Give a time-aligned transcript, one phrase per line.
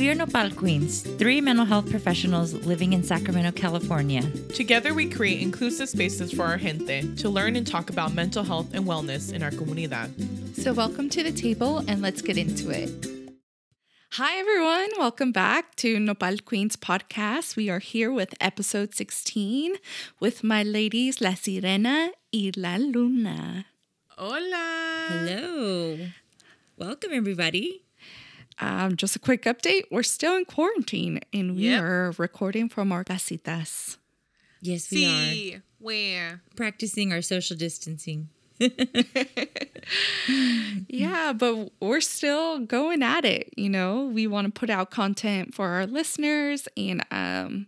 [0.00, 4.22] We are Nopal Queens, three mental health professionals living in Sacramento, California.
[4.54, 8.72] Together, we create inclusive spaces for our gente to learn and talk about mental health
[8.72, 10.08] and wellness in our comunidad.
[10.56, 12.88] So, welcome to the table and let's get into it.
[14.12, 14.88] Hi, everyone.
[14.96, 17.54] Welcome back to Nopal Queens podcast.
[17.54, 19.74] We are here with episode 16
[20.18, 23.66] with my ladies, La Sirena y La Luna.
[24.16, 25.08] Hola.
[25.10, 25.98] Hello.
[26.78, 27.82] Welcome, everybody.
[28.60, 29.84] Um, just a quick update.
[29.90, 31.82] We're still in quarantine and we Yep.
[31.82, 33.96] are recording from our casitas.
[34.60, 36.28] Yes, we See where?
[36.34, 38.28] are practicing our social distancing.
[40.88, 43.52] Yeah, but we're still going at it.
[43.56, 47.66] You know, we want to put out content for our listeners and um,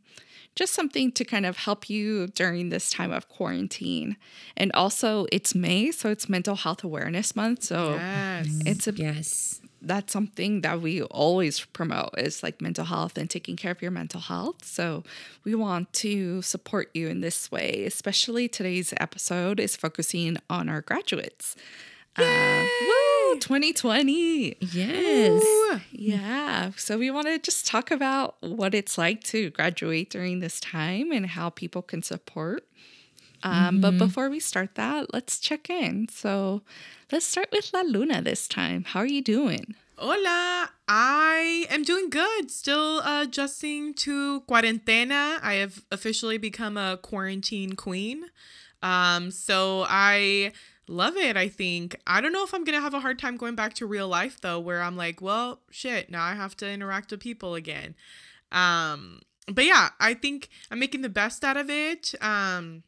[0.54, 4.16] just something to kind of help you during this time of quarantine.
[4.56, 7.62] And also, it's May, so it's Mental Health Awareness Month.
[7.64, 8.46] So Yes.
[8.66, 9.60] it's a Yes.
[9.82, 13.90] That's something that we always promote is like mental health and taking care of your
[13.90, 14.64] mental health.
[14.64, 15.02] So
[15.44, 20.80] we want to support you in this way, especially today's episode is focusing on our
[20.80, 21.56] graduates.
[22.16, 24.56] Uh, woo, 2020.
[24.60, 25.42] Yes.
[25.90, 26.72] Yeah.
[26.76, 31.10] So we want to just talk about what it's like to graduate during this time
[31.12, 32.66] and how people can support.
[33.42, 36.08] Um, But before we start that, let's check in.
[36.08, 36.62] So
[37.10, 38.84] let's start with La Luna this time.
[38.84, 39.74] How are you doing?
[39.98, 40.70] Hola.
[40.88, 42.50] I am doing good.
[42.50, 45.38] Still uh, adjusting to cuarentena.
[45.42, 48.24] I have officially become a quarantine queen.
[48.82, 50.52] Um, so I
[50.88, 51.96] love it, I think.
[52.06, 54.08] I don't know if I'm going to have a hard time going back to real
[54.08, 57.94] life though, where I'm like, well, shit, now I have to interact with people again.
[58.50, 62.14] Um, but yeah, I think I'm making the best out of it.
[62.20, 62.82] Um,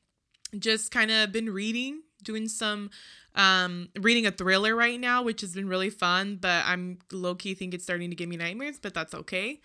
[0.60, 2.90] just kind of been reading, doing some
[3.36, 7.54] um reading a thriller right now, which has been really fun, but I'm low key
[7.54, 9.60] think it's starting to give me nightmares, but that's okay.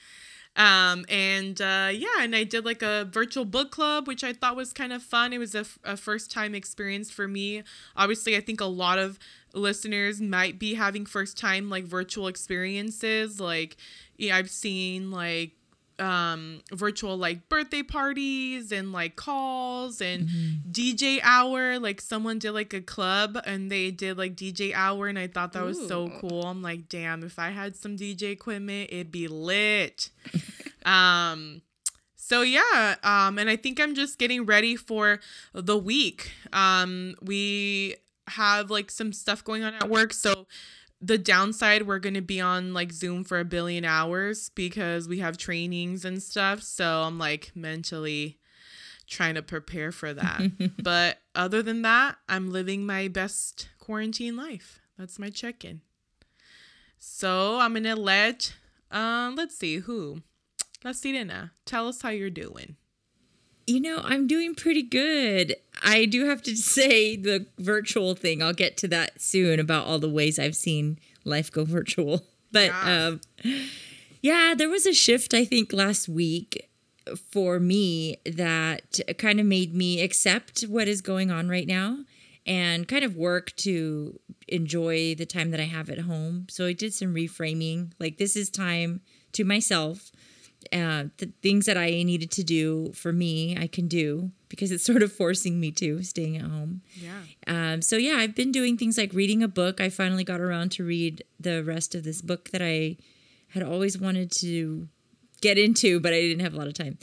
[0.56, 4.56] Um and uh yeah, and I did like a virtual book club, which I thought
[4.56, 5.32] was kind of fun.
[5.32, 7.64] It was a, f- a first time experience for me.
[7.96, 9.20] Obviously, I think a lot of
[9.54, 13.40] listeners might be having first time like virtual experiences.
[13.40, 13.78] Like
[14.18, 15.52] yeah, I've seen like
[16.00, 20.30] um virtual like birthday parties and like calls and
[20.72, 25.20] DJ hour like someone did like a club and they did like DJ hour and
[25.20, 26.44] I thought that was so cool.
[26.44, 30.10] I'm like, damn, if I had some DJ equipment, it'd be lit.
[30.86, 31.62] um
[32.16, 35.20] so yeah, um and I think I'm just getting ready for
[35.54, 36.32] the week.
[36.54, 37.96] Um we
[38.28, 40.46] have like some stuff going on at work, so
[41.02, 45.20] the downside we're going to be on like zoom for a billion hours because we
[45.20, 46.62] have trainings and stuff.
[46.62, 48.38] So i'm like mentally
[49.08, 50.42] trying to prepare for that.
[50.84, 54.80] But other than that i'm living my best quarantine life.
[54.98, 55.82] That's my check-in.
[56.98, 58.54] So i'm gonna let
[58.92, 60.22] um let's see who?
[60.84, 62.78] La Sirena, tell us how you're doing.
[63.68, 65.56] You know, I'm doing pretty good.
[65.82, 68.42] I do have to say the virtual thing.
[68.42, 72.26] I'll get to that soon about all the ways I've seen life go virtual.
[72.52, 73.08] But Yeah.
[73.08, 73.22] um,
[74.22, 76.70] yeah, there was a shift, I think, last week
[77.32, 82.00] for me that kind of made me accept what is going on right now
[82.46, 86.48] and kind of work to enjoy the time that I have at home.
[86.50, 87.92] So I did some reframing.
[88.00, 89.02] Like, this is time
[89.34, 90.12] to myself
[90.74, 94.84] uh, the things that I needed to do for me, I can do because it's
[94.92, 96.82] sort of forcing me to staying at home.
[96.96, 97.22] Yeah.
[97.48, 99.80] Um, so yeah, I've been doing things like reading a book.
[99.80, 102.98] I finally got around to read the rest of this book that I
[103.50, 104.88] had always wanted to
[105.42, 106.98] get into, but I didn't have a lot of time.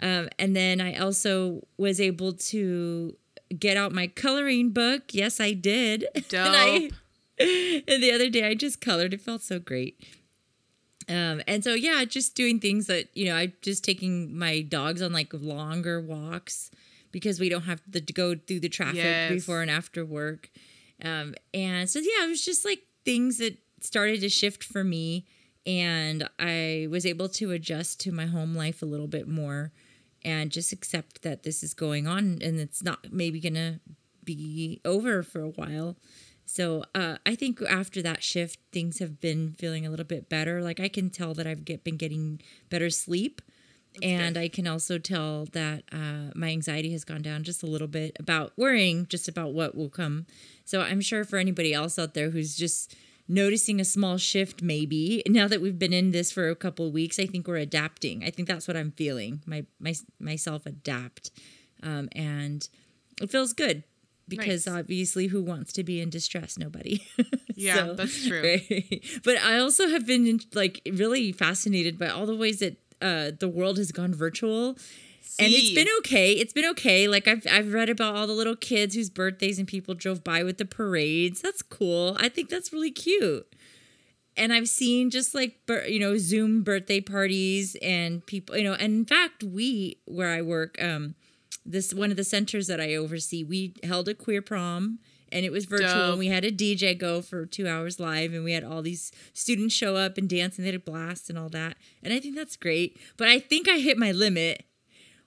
[0.00, 3.16] Um, and then I also was able to
[3.58, 5.12] get out my coloring book.
[5.12, 6.06] Yes, I did.
[6.14, 6.90] and, I,
[7.38, 9.12] and the other day I just colored.
[9.12, 10.02] It felt so great.
[11.10, 15.02] Um, and so yeah, just doing things that you know, I just taking my dogs
[15.02, 16.70] on like longer walks
[17.12, 19.30] because we don't have to go through the traffic Yes.
[19.32, 20.50] before and after work.
[21.02, 25.26] Um, and so yeah, it was just like things that started to shift for me,
[25.66, 29.72] and I was able to adjust to my home life a little bit more,
[30.24, 33.80] and just accept that this is going on and it's not maybe gonna
[34.22, 35.96] be over for a while.
[36.50, 40.60] So uh, I think after that shift, things have been feeling a little bit better.
[40.60, 43.40] Like I can tell that I've get, been getting better sleep,
[44.02, 47.86] and I can also tell that uh, my anxiety has gone down just a little
[47.86, 50.26] bit about worrying just about what will come.
[50.64, 52.96] So I'm sure for anybody else out there who's just
[53.28, 56.92] noticing a small shift, maybe now that we've been in this for a couple of
[56.92, 58.24] weeks, I think we're adapting.
[58.24, 59.40] I think that's what I'm feeling.
[59.46, 61.30] My my myself adapt,
[61.80, 62.68] um, and
[63.22, 63.84] it feels good
[64.30, 64.74] because Nice.
[64.78, 66.56] obviously, who wants to be in distress?
[66.58, 67.02] Nobody.
[67.54, 68.40] Yeah, So- that's true.
[68.42, 69.04] Right.
[69.24, 73.48] But I also have been like really fascinated by all the ways that uh, the
[73.50, 74.78] world has gone virtual.
[75.38, 76.32] And it's been okay.
[76.32, 77.06] It's been okay.
[77.06, 80.42] Like I've I've read about all the little kids whose birthdays and people drove by
[80.42, 81.40] with the parades.
[81.42, 82.16] That's cool.
[82.18, 83.46] I think that's really cute.
[84.36, 88.72] And I've seen just like you know Zoom birthday parties and people you know.
[88.74, 91.14] And in fact, we where I work, um,
[91.64, 94.98] this one of the centers that I oversee, we held a queer prom
[95.32, 95.88] and it was virtual.
[95.88, 96.10] Dope.
[96.10, 99.12] And we had a DJ go for two hours live, and we had all these
[99.32, 101.76] students show up and dance, and they had a blast and all that.
[102.02, 102.98] And I think that's great.
[103.16, 104.64] But I think I hit my limit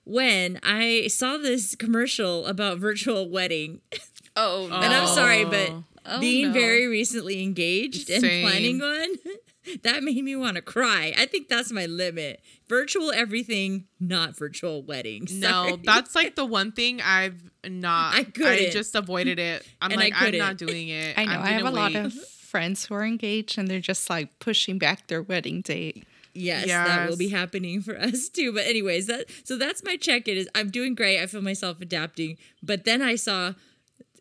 [0.04, 3.80] when I saw this commercial about virtual wedding.
[4.36, 4.74] Oh, no.
[4.74, 5.70] And I'm sorry, but
[6.04, 6.52] Oh, being no.
[6.54, 9.14] very recently engaged and planning one,
[9.82, 11.14] that made me want to cry.
[11.16, 12.40] I think that's my limit.
[12.68, 15.32] Virtual everything, not virtual weddings.
[15.44, 18.14] No, that's like the one thing I've not.
[18.14, 18.70] I I couldn't.
[18.72, 19.66] just avoided it.
[19.80, 20.56] I'm And like, I'm couldn't.
[20.58, 21.18] doing it.
[21.18, 21.32] I know.
[21.32, 24.78] I'm I have a lot of friends who are engaged and they're just like pushing
[24.78, 26.06] back their wedding date.
[26.36, 28.52] Yes, that will be happening for us too.
[28.52, 31.20] But anyways, that so that's my check-in is I'm doing great.
[31.20, 32.38] I feel myself adapting.
[32.62, 33.54] But then I saw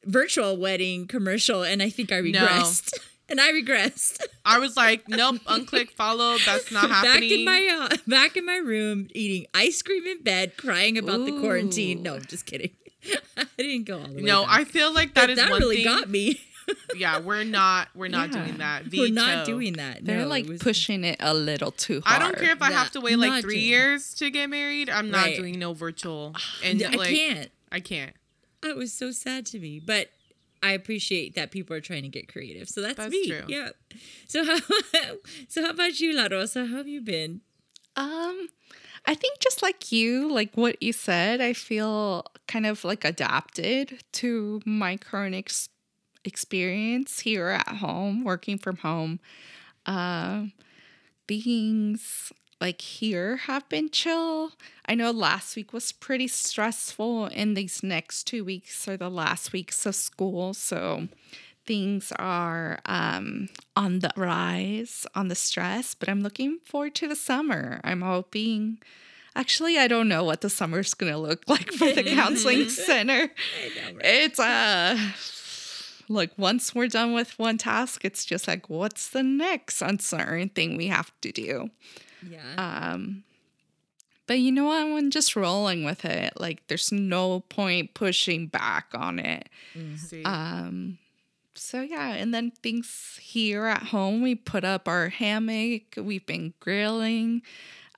[0.06, 2.46] virtual wedding commercial and I think I No.
[3.28, 3.30] regressed.
[3.32, 4.22] and I regressed.
[4.46, 6.38] I was like, nope, unclick, follow.
[6.46, 7.04] That's not happening.
[7.04, 7.40] back happening.
[7.40, 11.32] in my uh, back in my room eating ice cream in bed, crying about the
[11.40, 12.04] quarantine.
[12.04, 12.72] No, I'm just kidding.
[13.38, 14.22] I didn't go all the way.
[14.22, 14.60] no, back.
[14.60, 15.86] I feel like But that is that one really thing.
[15.86, 16.40] got me.
[16.96, 17.90] Yeah, we're not.
[17.94, 18.46] We're not Yeah.
[18.46, 18.84] doing that.
[18.90, 20.06] We're not doing that.
[20.06, 22.22] They're like it was- pushing it a little too hard.
[22.22, 24.50] I don't care if I Yeah, have to wait like three doing- years to get
[24.50, 24.90] married.
[24.90, 25.36] I'm not Right.
[25.36, 26.34] doing no virtual.
[26.64, 27.52] And I like, can't.
[27.70, 28.16] I can't.
[28.64, 30.10] It was so sad to me, but
[30.64, 32.70] I appreciate that people are trying to get creative.
[32.70, 33.28] So that's, That's me.
[33.28, 33.44] true.
[33.48, 33.70] Yeah.
[34.28, 34.58] So how
[35.50, 36.66] so how about you, La Rosa?
[36.66, 37.42] How have you been?
[37.96, 38.48] Um,
[39.06, 44.04] I think just like you, like what you said, I feel kind of like adapted
[44.14, 45.70] to my current ex-
[46.24, 49.20] experience here at home, working from home.
[49.86, 50.54] Um,
[51.28, 52.32] things
[52.64, 54.54] like here have been chill.
[54.86, 59.52] I know last week was pretty stressful, and these next two weeks are the last
[59.52, 60.54] weeks of school.
[60.54, 61.10] So
[61.66, 67.18] things are um, on the rise on the stress, but I'm looking forward to the
[67.18, 67.82] summer.
[67.84, 68.78] I'm hoping.
[69.36, 73.24] Actually, I don't know what the summer's gonna look like for the counseling center.
[73.28, 74.06] Know, right?
[74.06, 74.98] It's uh
[76.08, 80.78] like once we're done with one task, it's just like what's the next uncertain thing
[80.78, 81.70] we have to do.
[82.30, 82.92] Yeah.
[82.94, 83.24] Um
[84.26, 84.82] but you know what?
[84.82, 86.34] I'm just rolling with it.
[86.40, 89.50] Like there's no point pushing back on it.
[89.98, 90.98] See, Um
[91.56, 96.54] so yeah, and then things here at home, we put up our hammock, we've been
[96.60, 97.44] grilling.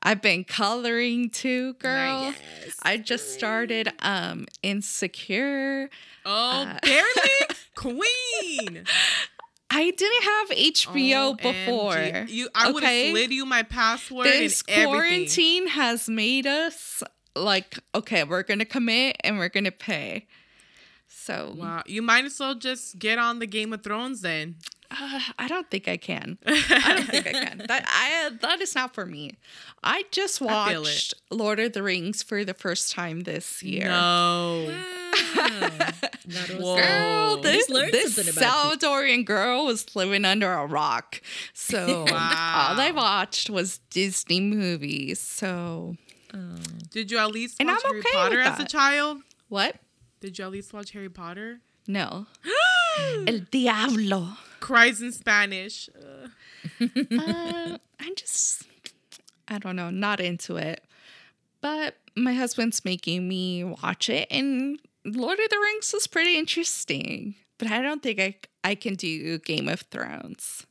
[0.03, 2.33] I've been coloring too, girl.
[2.63, 2.75] Yes.
[2.83, 5.89] I just started um Insecure.
[6.25, 8.85] oh, uh, barely queen.
[9.75, 11.95] I didn't have HBO oh, before.
[11.95, 12.29] OMG.
[12.29, 13.11] You, I would have okay?
[13.11, 15.09] slid you my password This and everything.
[15.09, 17.03] quarantine has made us
[17.35, 20.27] like, okay, we're gonna commit and we're gonna pay.
[21.25, 24.55] So Wow, you might as well just get on the Game of Thrones then.
[24.91, 26.37] uh, I don't think I can.
[26.45, 27.57] I don't think I can.
[27.67, 29.31] That I that is not for me.
[29.83, 33.85] I just I watched Lord of the Rings for the first time this year.
[33.87, 34.65] No.
[34.67, 35.89] Wow.
[36.27, 36.57] La Rosa.
[36.59, 36.75] Whoa.
[36.75, 38.77] Girl, this, just learned this something about you.
[38.77, 41.21] Salvadorian girl was living under a rock.
[41.53, 42.67] So Wow.
[42.71, 45.19] all I watched was Disney movies.
[45.19, 45.95] So
[46.33, 46.55] Oh.
[46.91, 49.21] Did you at least watch I'm Harry okay Potter as a child?
[49.47, 49.77] what?
[50.19, 51.59] Did you at least watch Harry Potter?
[51.87, 52.25] No.
[53.27, 54.29] El Diablo.
[54.59, 55.89] Cries in Spanish.
[55.95, 56.31] Ugh.
[57.19, 58.63] uh, I'm just,
[59.47, 60.83] I don't know, not into it.
[61.61, 67.35] But my husband's making me watch it, and Lord of the Rings was pretty interesting.
[67.57, 70.65] But I don't think I, I can do Game of Thrones.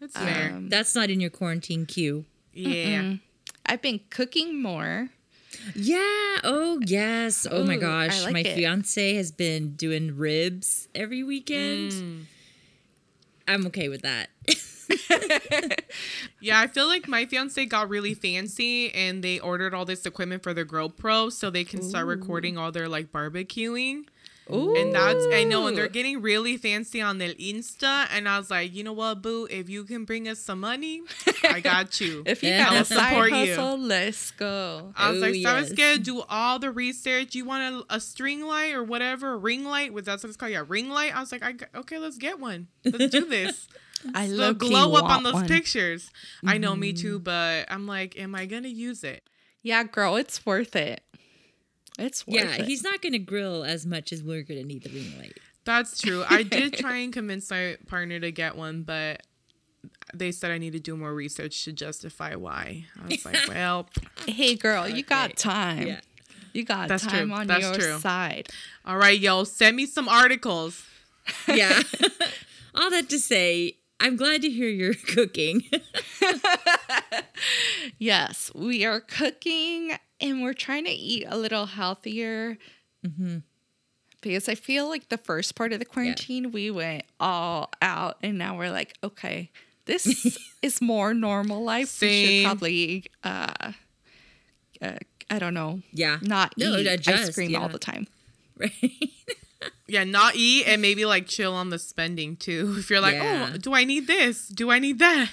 [0.00, 0.52] That's fair.
[0.54, 2.24] Um, That's not in your quarantine queue.
[2.52, 3.00] yeah.
[3.02, 3.20] mm.
[3.64, 5.08] I've been cooking more.
[5.74, 6.38] Yeah.
[6.44, 7.46] Oh, yes.
[7.50, 8.24] Oh my Ooh, I gosh.
[8.24, 8.54] like my it.
[8.54, 11.92] fiance has been doing ribs every weekend.
[11.92, 12.24] Mm.
[13.48, 14.30] I'm okay with that.
[16.40, 20.42] Yeah, I feel like my fiance got really fancy and they ordered all this equipment
[20.44, 24.04] for their GoPro so they can start recording all their like barbecuing.
[24.52, 24.76] Ooh.
[24.76, 28.06] And that's I know, and they're getting really fancy on their Insta.
[28.12, 29.48] And I was like, you know what, boo?
[29.50, 31.02] If you can bring us some money,
[31.42, 32.22] I got you.
[32.26, 32.64] If you Yeah.
[32.64, 33.86] got I'll a side support you.
[33.86, 34.92] let's go.
[34.96, 35.72] I was Oh, like, ¿sabes yes.
[35.72, 36.02] qué?
[36.02, 37.34] Do all the research.
[37.34, 39.92] You want a, a string light or whatever, a ring light?
[39.92, 40.52] Was that's what it's called.
[40.52, 41.16] Yeah, ring light.
[41.16, 42.68] I was like, I, okay, let's get one.
[42.84, 43.66] Let's do this.
[44.14, 46.10] I the love glow up on those pictures.
[46.46, 47.24] I know, me too, mm-hmm.
[47.24, 49.28] but I'm like, am I gonna use it?
[49.62, 51.00] Yeah, girl, it's worth it.
[51.98, 52.56] It's worth yeah.
[52.56, 52.66] it.
[52.66, 55.38] He's not going to grill as much as we're going to need the ring light.
[55.64, 56.24] That's true.
[56.28, 59.22] I did try and convince my partner to get one, but
[60.14, 62.86] they said I need to do more research to justify why.
[63.02, 63.88] I was like, well,
[64.26, 65.86] Hey, girl, you got time.
[65.86, 66.00] Yeah.
[66.52, 67.36] You got That's time true.
[67.36, 67.98] on That's your true.
[67.98, 68.48] side.
[68.86, 70.84] all right, yo, send me some articles.
[71.46, 71.82] Yeah.
[72.74, 75.64] All that to say, I'm glad to hear you're cooking.
[77.98, 82.58] Yes, we are cooking and we're trying to eat a little healthier.
[83.06, 83.38] Mm-hmm.
[84.22, 88.38] Because I feel like the first part of the quarantine, we went all out, and
[88.38, 89.50] now we're like, okay,
[89.84, 92.00] this is more normal life.
[92.00, 93.72] We should probably, uh,
[94.82, 94.92] uh,
[95.30, 96.18] I don't know, yeah.
[96.22, 97.60] not No, eat adjust, ice cream yeah.
[97.60, 98.06] all the time.
[98.58, 98.72] Right.
[99.88, 102.74] Yeah, not eat and maybe like chill on the spending too.
[102.78, 103.50] If you're like, Yeah.
[103.54, 104.48] oh, do I need this?
[104.48, 105.28] Do I need that?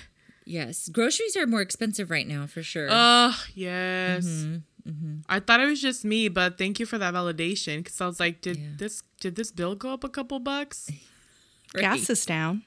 [0.46, 0.90] yes.
[0.90, 2.88] Groceries are more expensive right now for sure.
[2.90, 4.26] Oh, yes.
[4.26, 4.58] Mm-hmm,
[5.30, 7.78] I thought it was just me, but thank you for that validation.
[7.78, 8.68] Because I was like, did Yeah.
[8.78, 10.90] this did this bill go up a couple bucks?
[11.76, 11.82] Right.
[11.82, 12.62] Gas is down.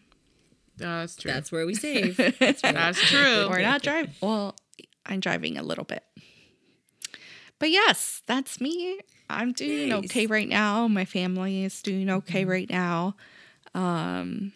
[0.80, 1.30] Uh, that's true.
[1.30, 2.16] That's where we save.
[2.40, 2.60] That's.
[2.60, 3.48] That's true.
[3.48, 4.10] We're not driving.
[4.20, 4.56] Well,
[5.06, 6.02] I'm driving a little bit.
[7.60, 8.98] But yes, that's me.
[9.30, 10.06] I'm doing Nice.
[10.06, 10.88] okay right now.
[10.88, 12.50] My family is doing okay Mm-hmm.
[12.50, 13.14] right now.
[13.74, 14.52] Um,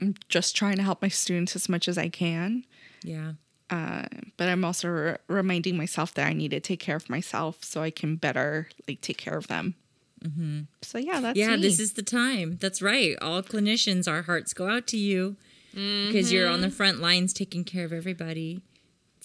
[0.00, 2.64] I'm just trying to help my students as much as I can.
[3.02, 3.32] yeah.
[3.72, 4.04] Uh,
[4.36, 7.82] but I'm also re- reminding myself that I need to take care of myself so
[7.82, 9.74] I can better like take care of them.
[10.82, 11.50] So yeah, that's Mm-hmm.
[11.50, 11.62] yeah, me.
[11.62, 12.58] this is the time.
[12.60, 13.16] That's right.
[13.20, 15.36] All clinicians, our hearts go out to you
[15.72, 18.60] because you're on the front lines taking care of everybody.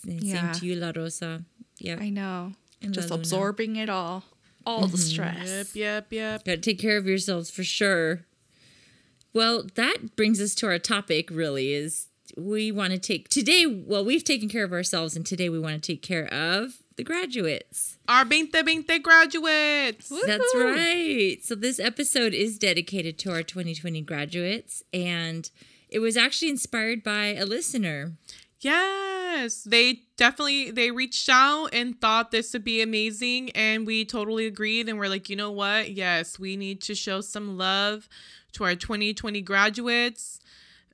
[0.04, 0.54] Same Yeah.
[0.54, 1.44] to you, La Rosa.
[1.78, 1.98] Yeah.
[2.00, 2.54] I know.
[2.82, 4.24] And Just absorbing it all,
[4.66, 5.76] all the stress.
[5.76, 6.46] Yep, yep, yep.
[6.46, 8.26] Got to take care of yourselves for sure.
[9.34, 13.66] Well, that brings us to our topic, really, is we want to take today.
[13.66, 17.04] Well, we've taken care of ourselves, and today we want to take care of the
[17.04, 17.98] graduates.
[18.08, 20.12] Our 2020 graduates.
[20.26, 21.38] That's right.
[21.44, 25.50] So, this episode is dedicated to our 2020 graduates, and
[25.90, 28.14] it was actually inspired by a listener.
[28.60, 34.48] Yes, they definitely they reached out and thought this would be amazing and we totally
[34.48, 35.92] agreed and we're like, "You know what?
[35.92, 38.10] Yes, we need to show some love
[38.54, 40.40] to our 2020 graduates."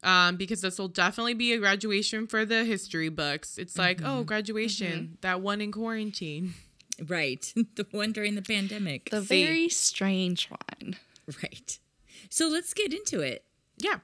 [0.04, 3.58] Um, because this will definitely be a graduation for the history books.
[3.58, 6.54] It's like, oh, graduation, that one in quarantine.
[7.08, 7.52] Right.
[7.76, 9.10] the one during the pandemic.
[9.10, 9.46] The See.
[9.46, 10.98] very strange one.
[11.42, 11.80] right.
[12.30, 13.46] So, let's get into it.
[13.78, 14.00] Yeah.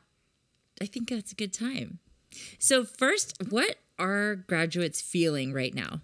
[0.82, 2.00] I think that's a good time.
[2.58, 6.02] So, first, what are graduates feeling right now?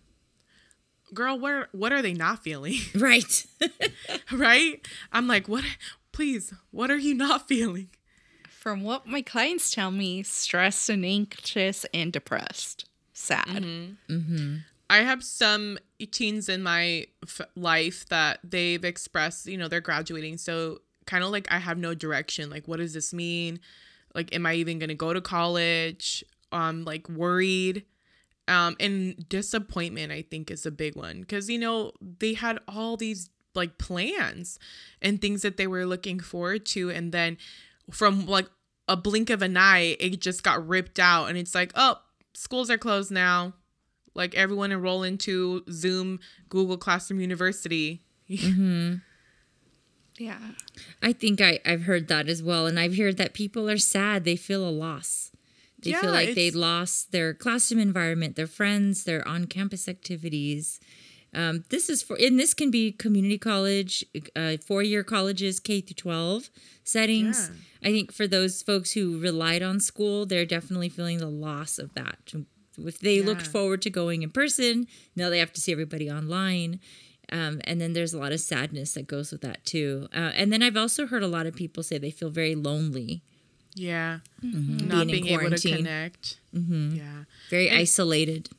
[1.14, 2.76] Girl, what are, what are they not feeling?
[2.96, 3.46] Right.
[4.32, 4.86] right?
[5.12, 5.64] I'm like, "What
[6.12, 7.90] please, what are you not feeling?"
[8.66, 12.86] From what my clients tell me, stressed and anxious and depressed.
[13.14, 13.64] Sad.
[14.90, 15.78] I have some
[16.12, 20.40] teens in my f- life that they've expressed, you know, they're graduating.
[20.40, 22.50] So, kind of like, I have no direction.
[22.50, 23.60] Like, what does this mean?
[24.16, 26.24] Like, am I even going to go to college?
[26.52, 27.86] Um, like, worried.
[28.48, 32.98] Um, and disappointment, I think, is a big one because, you know, they had all
[32.98, 34.58] these like plans
[35.04, 36.90] and things that they were looking forward to.
[36.90, 37.38] And then
[37.92, 38.48] from like
[38.88, 41.28] a blink of an eye, it just got ripped out.
[41.30, 42.00] And it's like, oh,
[42.34, 43.54] schools are closed now
[44.16, 48.02] like everyone enroll into Zoom, Google Classroom University.
[48.28, 48.96] Mm-hmm.
[50.18, 50.40] Yeah.
[51.04, 52.66] I think I, I've heard that as well.
[52.66, 54.24] And I've heard that people are sad.
[54.24, 55.32] They feel a loss.
[55.80, 60.80] They Yeah, feel like they lost their classroom environment, their friends, their on campus activities.
[61.36, 65.82] Um, this is for, and this can be community college, uh, four year colleges, K
[65.82, 66.50] through 12
[66.84, 67.52] settings.
[67.84, 71.94] I think for those folks who relied on school, they're definitely feeling the loss of
[71.94, 72.34] that.
[72.78, 76.80] If they looked forward to going in person, now they have to see everybody online.
[77.32, 80.08] Um, and then there's a lot of sadness that goes with that too.
[80.14, 83.24] Uh, and then I've also heard a lot of people say they feel very lonely,
[83.74, 84.20] Yeah.
[84.42, 86.40] being Not in being able to connect.
[86.54, 87.24] Yeah.
[87.50, 88.50] very And- isolated.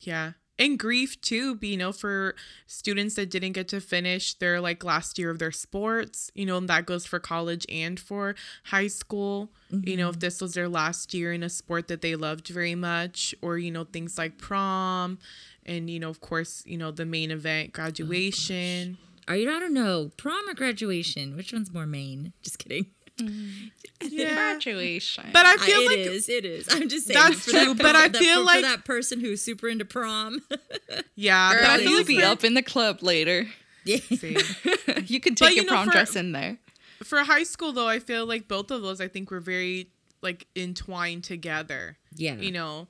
[0.00, 0.32] Yeah.
[0.58, 2.34] And grief too, you know, for
[2.66, 6.56] students that didn't get to finish their like last year of their sports, you know,
[6.56, 8.34] and that goes for college and for
[8.64, 9.50] high school.
[9.70, 10.20] You know, if mm-hmm.
[10.20, 13.70] this was their last year in a sport that they loved very much, or, you
[13.70, 15.18] know, things like prom
[15.64, 18.98] and, you know, of course, you know, the main event, oh, graduation.
[19.28, 19.54] Are you?
[19.54, 20.10] I don't know.
[20.16, 21.36] Prom or graduation?
[21.36, 22.32] Which one's more main?
[22.42, 22.86] Just kidding.
[23.20, 24.06] Mm-hmm.
[24.10, 24.34] yeah.
[24.34, 25.24] Graduation.
[25.32, 26.66] But I feel it like is, It is.
[26.70, 27.18] I'm just saying.
[27.20, 29.42] That's for that true, per- but I that- feel for, like- for that person who's
[29.42, 30.40] super into prom.
[31.14, 33.46] yeah, Girl, but I feel you'll like be for- up in the club later.
[33.84, 33.98] yeah.
[33.98, 34.36] see.
[35.06, 36.58] You can But take you your know, prom for- dress in there.
[37.04, 39.88] for high school though i feel like both of those i think were very
[40.20, 42.34] like entwined together Yeah.
[42.34, 42.88] you know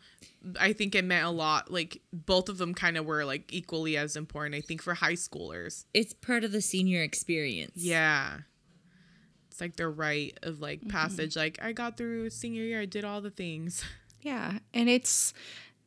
[0.58, 3.99] i think it meant a lot like both of them kind of were like equally
[3.99, 7.73] as important i think for high schoolers It's part of the senior experience.
[7.76, 8.38] yeah
[9.58, 10.90] It's like their rite of like Mm-hmm.
[10.90, 11.34] passage.
[11.34, 13.84] Like I got through senior year, I did all the things.
[14.20, 14.58] Yeah.
[14.74, 15.32] And it's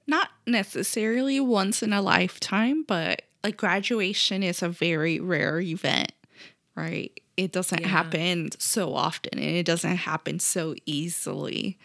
[0.08, 6.14] not necessarily once in a lifetime, but like graduation is a very rare event,
[6.74, 7.12] right?
[7.36, 7.88] It doesn't Yeah.
[7.90, 11.78] happen so often and it doesn't happen so easily.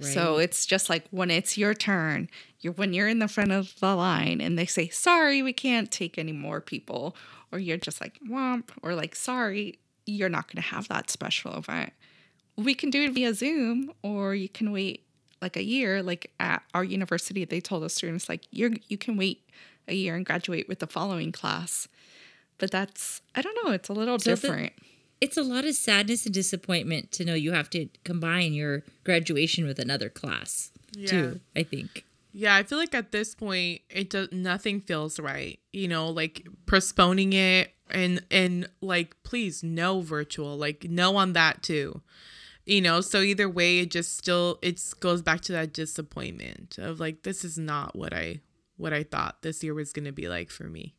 [0.00, 2.28] So it's just like when it's your turn,
[2.60, 5.90] you're when you're in the front of the line and they say, "Sorry, we can't
[5.90, 7.16] take any more people,"
[7.52, 11.54] or you're just like, "Womp," or like, "Sorry, you're not going to have that special
[11.56, 11.92] event."
[12.56, 15.04] We can do it via Zoom, or you can wait
[15.42, 16.02] like a year.
[16.02, 19.42] Like at our university, they told the students like, "You're you can wait
[19.88, 21.88] a year and graduate with the following class."
[22.58, 23.72] But that's I don't know.
[23.72, 24.72] It's a little So the- different.
[25.20, 29.66] it's a lot of sadness and disappointment to know you have to combine your graduation
[29.66, 30.70] with another class
[31.06, 31.40] too.
[31.56, 32.04] I think.
[32.36, 35.60] Yeah, I feel like at this point it does nothing feels right.
[35.72, 40.56] You know, like postponing it and and like please no virtual.
[40.58, 42.02] Like no on that too.
[42.66, 46.98] You know, so either way it just still it goes back to that disappointment of
[46.98, 48.40] like this is not what I
[48.76, 50.96] what I thought this year was going to be like for me.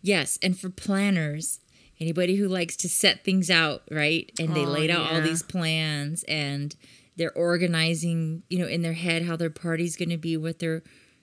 [0.00, 1.60] Yes, and for planners,
[2.00, 4.32] anybody who likes to set things out, right?
[4.38, 6.74] And they Oh, laid out all these plans and
[7.18, 10.82] they're organizing, you know, in their head how their party's going to be, what they're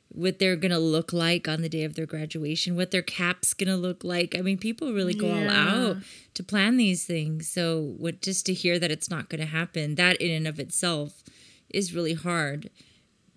[0.09, 3.53] what they're going to look like on the day of their graduation, what their cap's
[3.53, 4.35] going to look like.
[4.37, 5.97] I mean, people really go all out
[6.35, 7.49] to plan these things.
[7.49, 10.59] So, what just to hear that it's not going to happen, that in and of
[10.59, 11.23] itself
[11.69, 12.69] is really hard.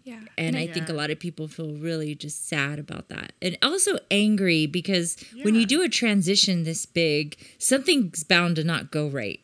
[0.04, 0.20] Yeah.
[0.38, 3.32] And I think a lot of people feel really just sad about that.
[3.42, 8.90] And also angry because when you do a transition this big, something's bound to not
[8.90, 9.40] go right.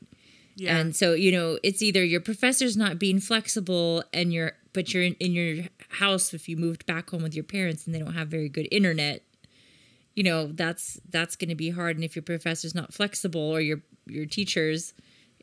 [0.56, 0.76] Yeah.
[0.76, 5.04] And so, you know, it's either your professor's not being flexible and you're but you're
[5.04, 8.14] in, in your house if you moved back home with your parents and they don't
[8.14, 9.22] have very good internet.
[10.14, 13.60] You know, that's that's going to be hard and if your professor's not flexible or
[13.60, 14.94] your your teachers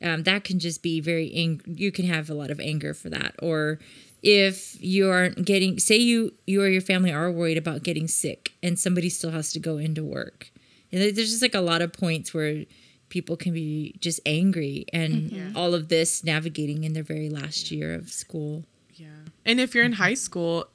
[0.02, 3.10] um, that can just be very ang- you can have a lot of anger for
[3.10, 3.80] that or
[4.24, 8.54] if you aren't getting say you you or your family are worried about getting sick
[8.62, 10.52] and somebody still has to go into work
[10.92, 12.66] and there's just like a lot of points where
[13.12, 15.56] people can be just angry and mm-hmm.
[15.58, 18.64] all of this navigating in their very last year of school
[18.96, 19.08] Yeah.
[19.46, 20.16] And if you're in high mm-hmm.
[20.16, 20.66] school,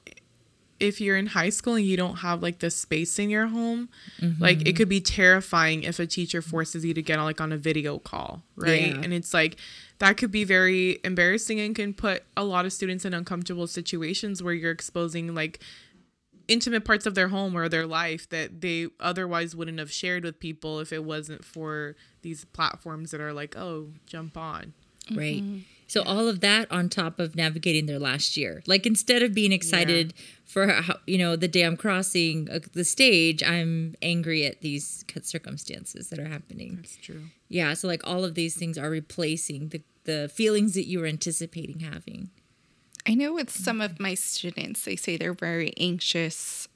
[0.79, 3.89] if you're in high school and you don't have like the space in your home,
[4.21, 4.41] mm-hmm.
[4.41, 7.51] like it could be terrifying if a teacher forces you to get on like on
[7.51, 8.93] a video call, right?
[8.93, 9.01] Yeah.
[9.01, 9.57] And it's like
[9.99, 14.43] that could be very embarrassing and can put a lot of students in uncomfortable situations
[14.43, 15.59] where you're exposing like
[16.47, 20.39] intimate parts of their home or their life that they otherwise wouldn't have shared with
[20.39, 24.73] people if it wasn't for these platforms that are like, "Oh, jump on."
[25.15, 25.43] right.
[25.89, 28.61] So all of that on top of navigating their last year.
[28.67, 32.83] Like instead of being excited for how, you know the day i'm crossing uh, the
[32.83, 36.77] stage i'm angry at these circumstances that are happening.
[36.77, 37.23] That's true.
[37.49, 41.05] yeah so like all of these things are replacing the the feelings that you were
[41.05, 42.29] anticipating having
[43.07, 46.67] I know with some of my students, they say they're very anxious,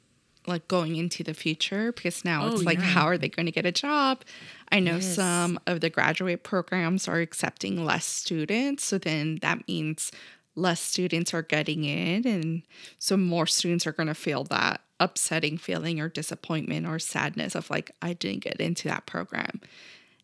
[0.48, 2.86] like going into the future, because now Oh, it's like, yeah.
[2.86, 4.24] how are they going to get a job?
[4.72, 5.16] I know Yes.
[5.16, 8.86] some of the graduate programs are accepting less students.
[8.86, 10.12] So then that means
[10.56, 12.26] less students are getting in.
[12.26, 12.64] And
[12.98, 17.70] so more students are going to feel that upsetting feeling or disappointment or sadness of
[17.70, 19.60] like, I didn't get into that program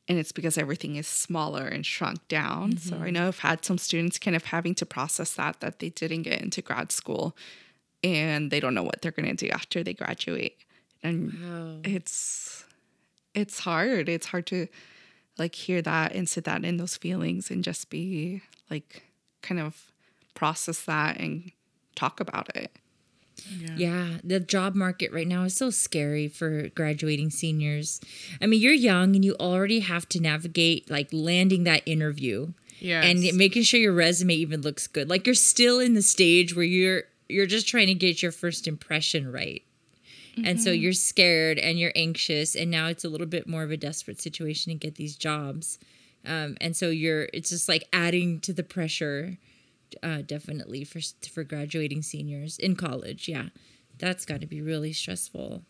[0.08, 2.78] and it's because everything is smaller and shrunk down.
[2.78, 3.14] So I mm-hmm.
[3.14, 6.42] know I've had some students kind of having to process that that they didn't get
[6.42, 7.36] into grad school
[8.04, 10.58] and they don't know what they're going to do after they graduate.
[11.04, 12.66] And wow it's
[13.34, 14.10] it's hard.
[14.10, 14.68] It's hard to
[15.38, 19.04] like hear that and sit that in those feelings and just be like
[19.42, 19.92] kind of
[20.34, 21.52] process that and
[21.96, 22.72] talk about it.
[23.76, 28.02] Yeah, the job market right now is so scary for graduating seniors.
[28.42, 33.04] I mean, you're young and you already have to navigate like landing that interview Yeah.
[33.04, 35.10] and making sure your resume even looks good.
[35.10, 38.68] Like you're still in the stage where you're you're just trying to get your first
[38.68, 39.64] impression right.
[40.46, 43.72] And so you're scared and you're anxious and now it's a little bit more of
[43.72, 45.80] a desperate situation to get these jobs.
[46.26, 49.38] Um, and so you're it's just like adding to the pressure
[50.04, 53.28] uh, definitely for for graduating seniors in college.
[53.28, 53.50] Yeah,
[53.98, 55.64] that's got to be really stressful.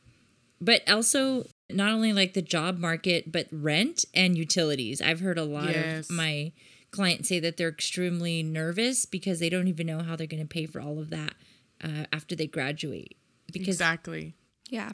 [0.60, 5.02] But also, not only like the job market, but rent and utilities.
[5.02, 6.10] I've heard a lot Yes.
[6.10, 6.52] of my
[6.90, 10.48] clients say that they're extremely nervous because they don't even know how they're going to
[10.48, 11.36] pay for all of that
[11.84, 13.18] uh, after they graduate.
[13.52, 14.34] Because exactly.
[14.70, 14.92] Yeah.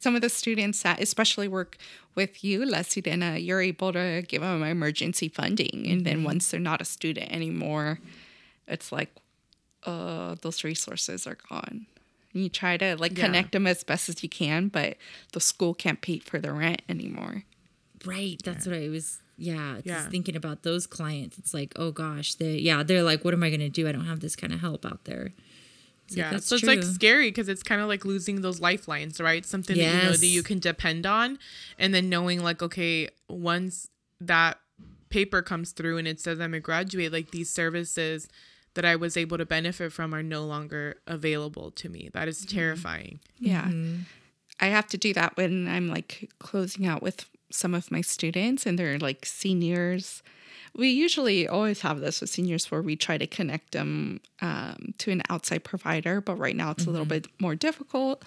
[0.00, 1.78] Some of the students that especially work
[2.14, 5.86] with you, La Sirena, you're able to give them emergency funding.
[5.88, 8.00] And then once they're not a student anymore,
[8.66, 9.14] it's like,
[9.84, 11.86] uh, those resources are gone.
[12.32, 13.26] And you try to like Yeah.
[13.26, 14.96] connect them as best as you can, but
[15.32, 17.44] the school can't pay for the rent anymore.
[18.04, 18.40] Right.
[18.42, 20.08] That's what I was yeah, just Yeah.
[20.10, 23.50] thinking about those clients, it's like, oh gosh, they yeah, they're like, what am I
[23.50, 23.88] gonna do?
[23.88, 25.32] I don't have this kind of help out there.
[26.06, 26.30] It's like, yeah.
[26.30, 29.44] that's so it's like scary because it's kind of like losing those lifelines, right?
[29.44, 31.38] Something that you know that you can depend on.
[31.78, 33.88] And then knowing like, okay, once
[34.20, 34.58] that
[35.08, 38.28] paper comes through and it says I'm a graduate, like these services
[38.74, 42.10] that I was able to benefit from are no longer available to me.
[42.12, 42.56] That is Mm-hmm.
[42.56, 43.20] terrifying.
[43.38, 43.70] Yeah.
[44.60, 48.66] I have to do that when I'm like closing out with some of my students
[48.66, 50.22] and they're like seniors.
[50.76, 55.12] We usually always have this with seniors where we try to connect them um, to
[55.12, 58.24] an outside provider, but right now it's a little bit more difficult.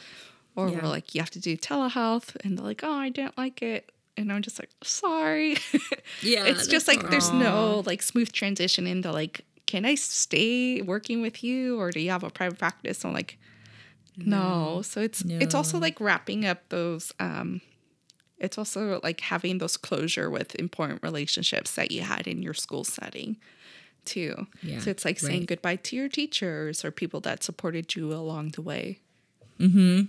[0.55, 0.81] Or Yeah.
[0.81, 3.91] we're like, you have to do telehealth, and they're like, oh, I didn't like it.
[4.15, 5.57] And I'm just like, sorry.
[6.23, 11.21] Yeah, it's just like there's no like smooth transition into like, can I stay working
[11.21, 13.06] with you or do you have a private practice?
[13.06, 13.38] I'm like,
[14.17, 14.82] no.
[14.84, 17.62] So it's it's also like wrapping up those um
[18.39, 22.84] it's also like having those closure with important relationships that you had in your school
[22.84, 23.38] setting
[24.06, 24.47] too.
[24.63, 28.49] Yeah, so it's like saying goodbye to your teachers or people that supported you along
[28.51, 28.99] the way.
[29.60, 30.01] Mm-hmm.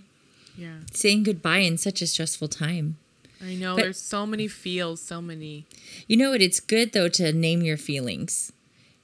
[0.57, 0.79] Yeah.
[0.93, 2.97] saying goodbye in such a stressful time.
[3.43, 5.65] I know But- there's so many feels, so many.
[6.07, 6.41] You know what?
[6.41, 8.51] It's good though to name your feelings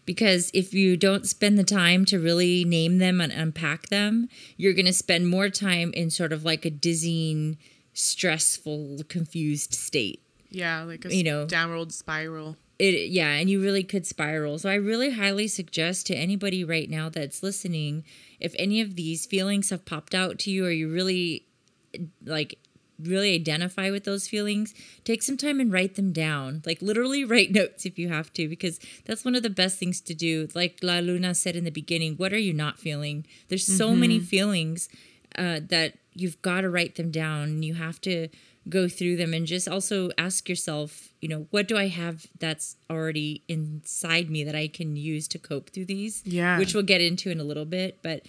[0.05, 4.73] because if you don't spend the time to really name them and unpack them, you're
[4.73, 7.57] going to spend more time in sort of like a dizzying,
[7.93, 10.21] stressful, confused state.
[10.49, 11.45] Yeah, like a You know.
[11.47, 12.57] downward spiral.
[12.77, 14.59] It yeah, and you really could spiral.
[14.59, 18.03] So I really highly suggest to anybody right now that's listening,
[18.39, 21.45] if any of these feelings have popped out to you or you really
[22.25, 22.57] like
[23.01, 26.61] really identify with those feelings, take some time and write them down.
[26.65, 30.01] Like literally write notes if you have to, because that's one of the best things
[30.01, 30.47] to do.
[30.53, 33.25] Like La Luna said in the beginning, what are you not feeling?
[33.49, 34.89] There's so many feelings
[35.37, 37.61] uh, that you've got to write them down.
[37.63, 38.29] You have to
[38.67, 42.77] go through them and just also ask yourself, you know, what do I have that's
[42.89, 46.23] already inside me that I can use to cope through these?
[46.25, 46.57] Yeah.
[46.57, 47.99] Which we'll get into in a little bit.
[48.01, 48.23] But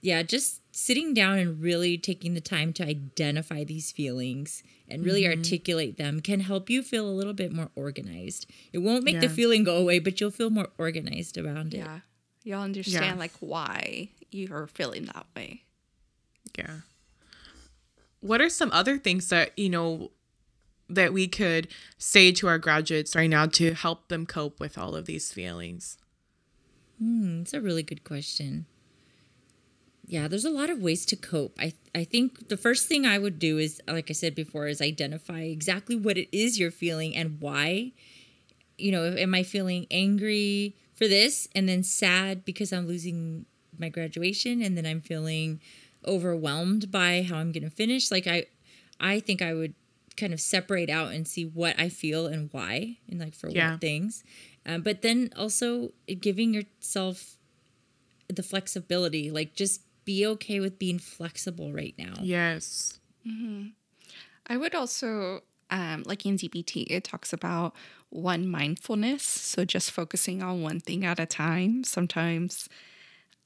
[0.00, 5.22] yeah, just sitting down and really taking the time to identify these feelings and really
[5.22, 5.38] Mm-hmm.
[5.38, 8.46] articulate them can help you feel a little bit more organized.
[8.72, 11.78] It won't make the feeling go away, but you'll feel more organized around it.
[11.78, 12.00] Yeah.
[12.42, 13.14] You'll understand Yeah.
[13.14, 15.62] like why you're feeling that way.
[16.58, 16.78] Yeah.
[18.20, 20.10] What are some other things that, you know,
[20.88, 24.94] that we could say to our graduates right now to help them cope with all
[24.96, 25.98] of these feelings?
[26.98, 28.66] Hmm, It's a really good question.
[30.12, 31.56] Yeah, there's a lot of ways to cope.
[31.58, 34.82] I I think the first thing I would do is like I said before is
[34.82, 37.92] identify exactly what it is you're feeling and why.
[38.76, 43.46] You know, am I feeling angry for this and then sad because I'm losing
[43.78, 45.62] my graduation and then I'm feeling
[46.06, 48.10] overwhelmed by how I'm going to finish?
[48.10, 48.44] Like I
[49.00, 49.72] I think I would
[50.18, 53.72] kind of separate out and see what I feel and why and like for Yeah.
[53.72, 54.24] what things.
[54.66, 57.38] Um, but then also giving yourself
[58.28, 62.14] the flexibility, like just be okay with being flexible right now.
[62.20, 62.98] Yes.
[64.46, 67.74] I would also, um, like in DBT, it talks about
[68.10, 69.22] one mindfulness.
[69.22, 71.84] So just focusing on one thing at a time.
[71.84, 72.68] Sometimes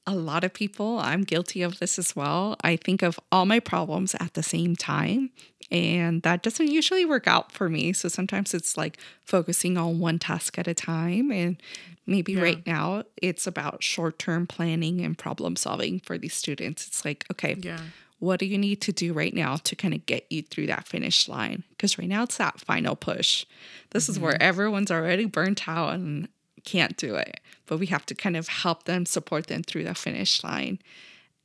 [0.07, 2.55] a lot of people, I'm guilty of this as well.
[2.63, 5.31] I think of all my problems at the same time,
[5.69, 7.91] and that doesn't usually work out for me.
[7.91, 11.29] So sometimes it's like focusing on one task at a time.
[11.29, 11.61] And
[12.05, 12.41] maybe Yeah.
[12.41, 16.87] right now it's about short term planning and problem solving for these students.
[16.87, 17.81] It's like, okay, Yeah.
[18.19, 20.87] what do you need to do right now to kind of get you through that
[20.87, 21.63] finish line?
[21.71, 23.45] Because right now it's that final push.
[23.89, 24.43] This is where mm-hmm.
[24.43, 26.29] everyone's already burnt out and
[26.67, 27.39] can't do it.
[27.65, 30.79] But we have to kind of help them, support them through the finish line.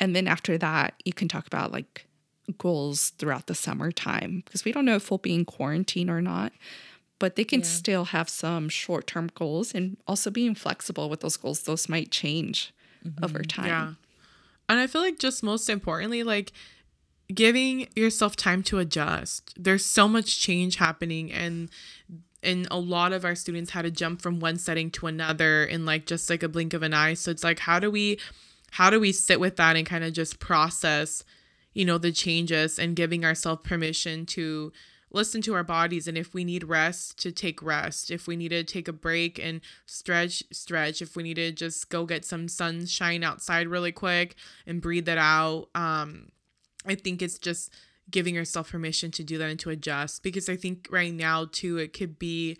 [0.00, 2.06] And then after that, you can talk about like
[2.58, 6.52] goals throughout the summertime because we don't know if we'll be in quarantine or not.
[7.20, 7.66] But they can Yeah.
[7.66, 11.62] still have some short term goals and also being flexible with those goals.
[11.62, 12.72] Those might change
[13.06, 13.24] mm-hmm.
[13.24, 13.66] over time.
[13.66, 13.94] Yeah.
[14.68, 16.52] And I feel like just most importantly, like
[17.32, 19.54] giving yourself time to adjust.
[19.56, 21.70] There's so much change happening and
[22.42, 25.84] and a lot of our students had to jump from one setting to another in
[25.84, 27.14] like just like a blink of an eye.
[27.14, 28.18] So it's like how do we
[28.72, 31.24] how do we sit with that and kind of just process,
[31.74, 34.72] you know, the changes and giving ourselves permission to
[35.10, 36.08] listen to our bodies?
[36.08, 38.10] And if we need rest to take rest.
[38.10, 41.00] If we need to take a break and stretch stretch.
[41.02, 44.34] If we need to just go get some sunshine outside really quick
[44.66, 45.68] and breathe it out.
[45.74, 46.28] Um
[46.84, 47.72] i think it's just
[48.10, 51.78] giving yourself permission to do that and to adjust because i think right now too
[51.78, 52.56] it could be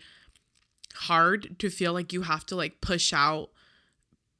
[0.95, 3.49] hard to feel like you have to like push out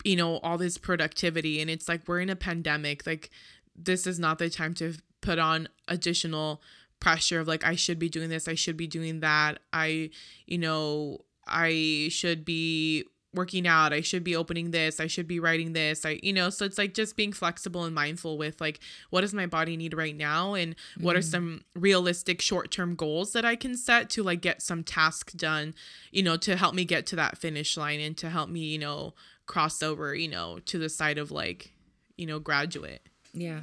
[0.03, 3.29] you know all this productivity and it's like we're in a pandemic like
[3.75, 6.61] this is not the time to put on additional
[7.03, 9.59] pressure of like I should be doing this, I should be doing that.
[9.73, 10.09] I,
[10.47, 15.39] you know, I should be working out i should be opening this i should be
[15.39, 18.79] writing this i you know so it's like just being flexible and mindful with like
[19.09, 21.29] what does my body need right now and what are mm-hmm.
[21.29, 25.73] some realistic short-term goals that i can set to like get some task done
[26.11, 28.79] you know to help me get to that finish line and to help me you
[28.79, 29.13] know
[29.45, 31.73] cross over you know to the side of like
[32.17, 33.01] you know graduate
[33.33, 33.61] Yeah.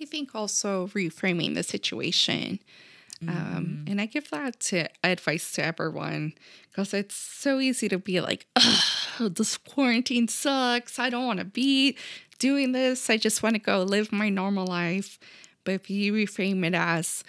[0.00, 2.60] I think also reframing the situation.
[3.26, 6.34] Um, and I give that to advice to everyone
[6.70, 8.46] because it's so easy to be like,
[9.18, 10.98] this quarantine sucks.
[10.98, 11.96] I don't want to be
[12.38, 13.10] doing this.
[13.10, 15.18] I just want to go live my normal life.
[15.64, 17.24] But if you reframe it as,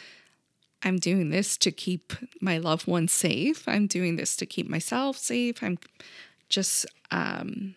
[0.84, 5.18] I'm doing this to keep my loved ones safe, I'm doing this to keep myself
[5.18, 5.78] safe, I'm
[6.48, 7.76] just um,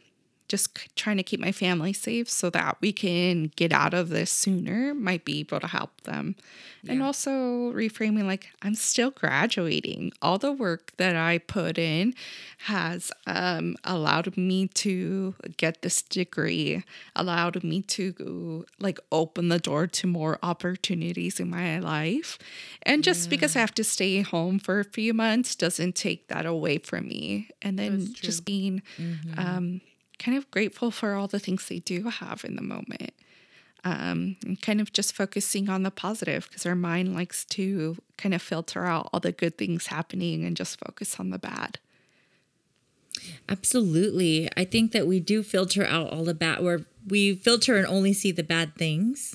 [0.52, 4.30] just trying to keep my family safe so that we can get out of this
[4.30, 6.36] sooner might be able to help them.
[6.86, 7.30] And also
[7.72, 10.12] reframing like I'm still graduating.
[10.20, 12.12] All the work that I put in
[12.66, 16.84] has um, allowed me to get this degree,
[17.16, 22.36] allowed me to like open the door to more opportunities in my life.
[22.82, 26.44] And just because I have to stay home for a few months doesn't take that
[26.46, 27.48] away from me.
[27.62, 28.82] And then just being
[29.38, 29.80] um,
[30.22, 33.12] kind of grateful for all the things they do have in the moment.
[33.84, 38.32] Um, and kind of just focusing on the positive because our mind likes to kind
[38.32, 41.80] of filter out all the good things happening and just focus on the bad.
[43.48, 44.48] Absolutely.
[44.56, 48.12] I think that we do filter out all the bad, where we filter and only
[48.12, 49.34] see the bad things.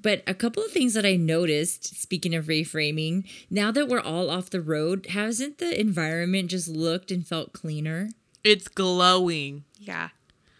[0.00, 4.30] But a couple of things that I noticed, speaking of reframing, now that we're all
[4.30, 8.10] off the road, hasn't the environment just looked and felt cleaner?
[8.44, 10.10] it's glowing Yeah.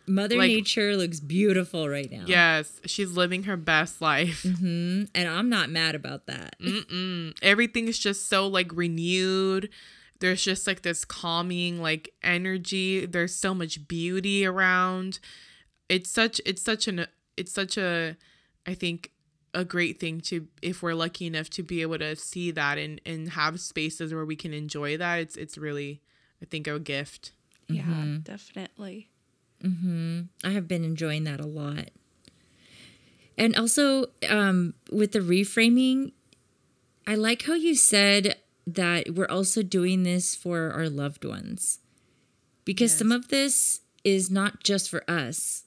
[0.09, 2.25] Mother Like- Nature looks beautiful right now.
[2.27, 6.57] yes she's living her best life mm-hmm, And I'm not mad about that.
[6.61, 7.35] Mm-mm.
[7.43, 9.69] everything is just so like renewed
[10.21, 15.21] there's just like this calming like energy there's so much beauty around
[15.89, 18.17] it's such it's such an it's such a
[18.67, 19.13] i think
[19.55, 23.01] a great thing to if we're lucky enough to be able to see that and
[23.07, 26.03] and have spaces where we can enjoy that it's it's really
[26.43, 27.33] i think a gift
[27.69, 28.19] Yeah, mm-hmm.
[28.19, 29.09] definitely.
[29.65, 31.91] I have been enjoying that a lot.
[33.37, 36.13] And also, um, with the reframing,
[37.07, 41.79] I like how you said that we're also doing this for our loved ones.
[42.65, 45.65] Because some of this is not just for us.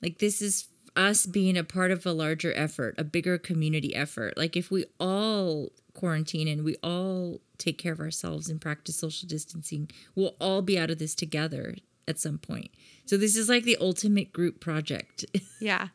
[0.00, 4.36] Like, this is us being a part of a larger effort, a bigger community effort.
[4.36, 9.28] Like, if we all quarantine and we all take care of ourselves and practice social
[9.28, 11.76] distancing, we'll all be out of this together
[12.08, 12.70] at some point.
[13.06, 15.24] So, this is like the ultimate group project.
[15.60, 15.88] Yeah.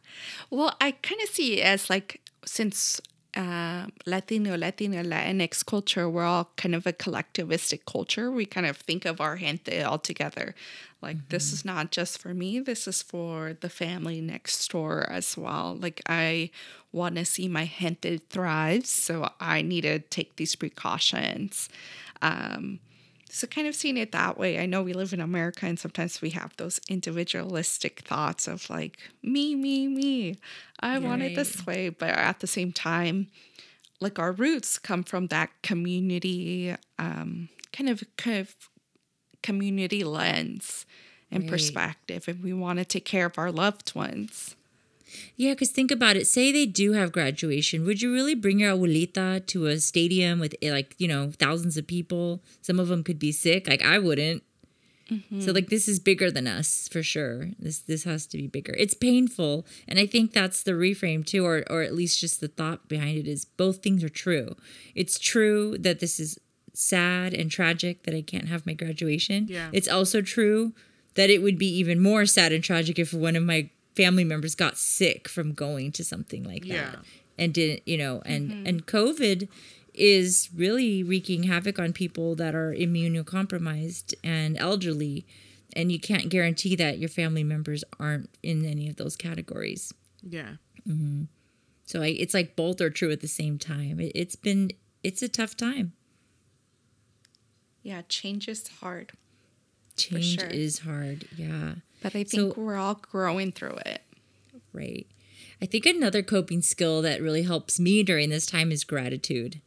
[0.49, 3.01] Well, I kind of see it as like since
[3.37, 8.31] uh, Latino, Latino, Latinx culture, we're all kind of a collectivistic culture.
[8.31, 10.55] We kind of think of our gente all together.
[11.01, 15.37] Like, this is not just for me, this is for the family next door as
[15.37, 15.77] well.
[15.79, 16.49] Like, I
[16.91, 21.69] want to see my gente thrive, so I need to take these precautions.
[22.23, 22.79] Um,
[23.37, 24.59] so, kind of seeing it that way.
[24.59, 28.97] I know we live in America and sometimes we have those individualistic thoughts of like,
[29.23, 30.37] me, me, me.
[30.79, 31.89] I want it this way.
[31.89, 33.27] But at the same time,
[33.99, 38.55] like our roots come from that community, um, kind of, kind of
[39.43, 40.85] community lens
[41.31, 41.49] and Right.
[41.49, 42.27] perspective.
[42.27, 44.55] And we want to take care of our loved ones.
[45.35, 46.27] Yeah, because think about it.
[46.27, 47.85] Say they do have graduation.
[47.85, 51.77] Would you really bring your abuelita to a stadium with eh, like, you know, thousands
[51.77, 52.43] of people?
[52.61, 53.67] Some of them could be sick.
[53.67, 54.43] Like I wouldn't.
[55.39, 57.51] So like this is bigger than us for sure.
[57.57, 58.75] This this has to be bigger.
[58.77, 62.49] It's painful, and I think that's the reframe too, or or at least just the
[62.49, 64.55] thought behind it is both things are true.
[64.95, 66.37] It's true that this is
[66.73, 69.47] sad and tragic that I can't have my graduation.
[69.49, 69.69] Yeah.
[69.71, 70.73] It's also true
[71.15, 74.55] that it would be even more sad and tragic if one of my family members
[74.55, 76.95] got sick from going to something like that Yeah.
[77.37, 78.67] and didn't you know and mm-hmm.
[78.67, 79.49] and covid
[79.93, 85.25] is really wreaking havoc on people that are immunocompromised and elderly
[85.73, 89.93] and you can't guarantee that your family members aren't in any of those categories.
[90.23, 90.53] Yeah.
[90.87, 91.23] Mm-hmm.
[91.85, 93.99] So I, it's like both are true at the same time.
[93.99, 94.71] It, it's been
[95.03, 95.93] it's a tough time.
[97.83, 99.11] Yeah, change is hard.
[99.95, 100.49] change sure.
[100.49, 104.01] is hard yeah But I So- think we're all growing through it.
[104.73, 105.07] Right.
[105.61, 109.59] I think another coping skill that really helps me during this time is gratitude.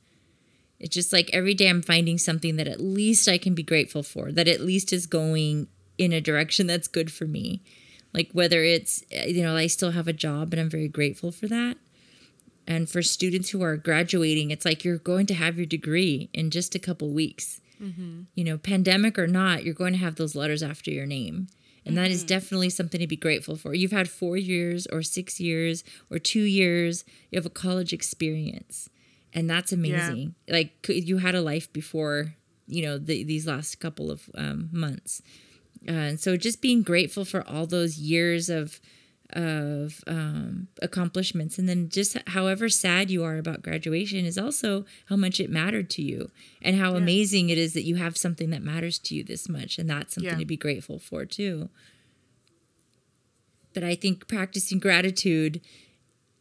[0.78, 4.02] It's just like every day I'm finding something that at least I can be grateful
[4.02, 5.66] for, that at least is going
[5.98, 7.60] in a direction that's good for me.
[8.14, 11.32] Like whether it's, uh, you know, I still have a job and I'm very grateful
[11.32, 11.76] for that.
[12.66, 16.50] And for students who are graduating, it's like you're going to have your degree in
[16.50, 17.60] just a couple weeks.
[18.34, 21.48] You know, pandemic or not, you're going to have those letters after your name.
[21.86, 23.74] And that is definitely something to be grateful for.
[23.74, 28.90] You've had four years or six years or two years, you have a college experience.
[29.32, 30.34] And that's amazing.
[30.48, 32.34] Like you had a life before,
[32.66, 35.22] you know, the, these last couple of um, months.
[35.88, 38.80] Uh, and so just being grateful for all those years of
[39.32, 41.58] of um, accomplishments.
[41.58, 45.90] And then just however sad you are about graduation is also how much it mattered
[45.90, 46.30] to you
[46.62, 49.78] and how amazing it is that you have something that matters to you this much.
[49.78, 50.38] And that's something Yeah.
[50.38, 51.68] to be grateful for too.
[53.72, 55.60] But i think practicing gratitude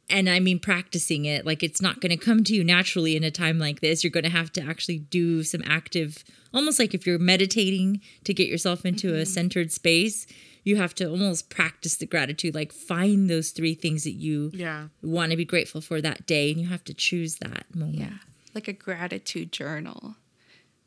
[0.09, 3.23] and I mean practicing it, like it's not going to come to you naturally in
[3.23, 4.03] a time like this.
[4.03, 8.33] You're going to have to actually do some active, almost like if you're meditating to
[8.33, 10.25] get yourself into a centered space,
[10.69, 14.87] you have to almost practice the gratitude, like find those three things that you Yeah.
[15.01, 17.99] want to be grateful for that day, and you have to choose that moment.
[17.99, 18.17] Yeah.
[18.55, 20.15] Like a gratitude journal.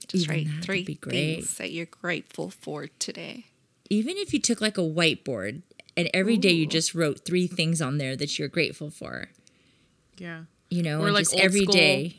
[0.09, 1.12] Just Even write three be great.
[1.37, 3.47] things that you're grateful for today.
[3.90, 5.62] Even if you took like a whiteboard
[5.97, 9.29] and every day you just wrote three things on there that you're grateful for,
[10.18, 10.45] Yeah.
[10.71, 12.16] you know, Or like just old every school day.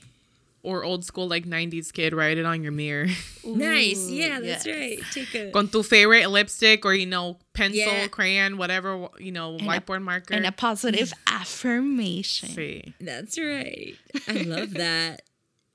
[0.63, 3.07] Or old school like 90s kid, write it on your mirror.
[3.45, 4.09] Nice.
[4.09, 4.77] Yeah, that's yes.
[4.77, 4.99] right.
[5.11, 8.07] Take a Con tu favorite lipstick or, you know, pencil, Yeah.
[8.07, 10.33] crayon, whatever, you know, a- whiteboard marker.
[10.33, 12.47] And a positive affirmation.
[12.49, 12.93] See.
[13.01, 13.95] That's right.
[14.29, 15.23] I love that.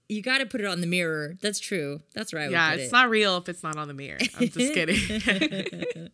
[0.09, 1.37] You got to put it on the mirror.
[1.43, 2.01] That's true.
[2.15, 2.51] That's right.
[2.51, 4.19] Yeah, it's not real if it's not on the mirror.
[4.41, 6.09] I'm just kidding.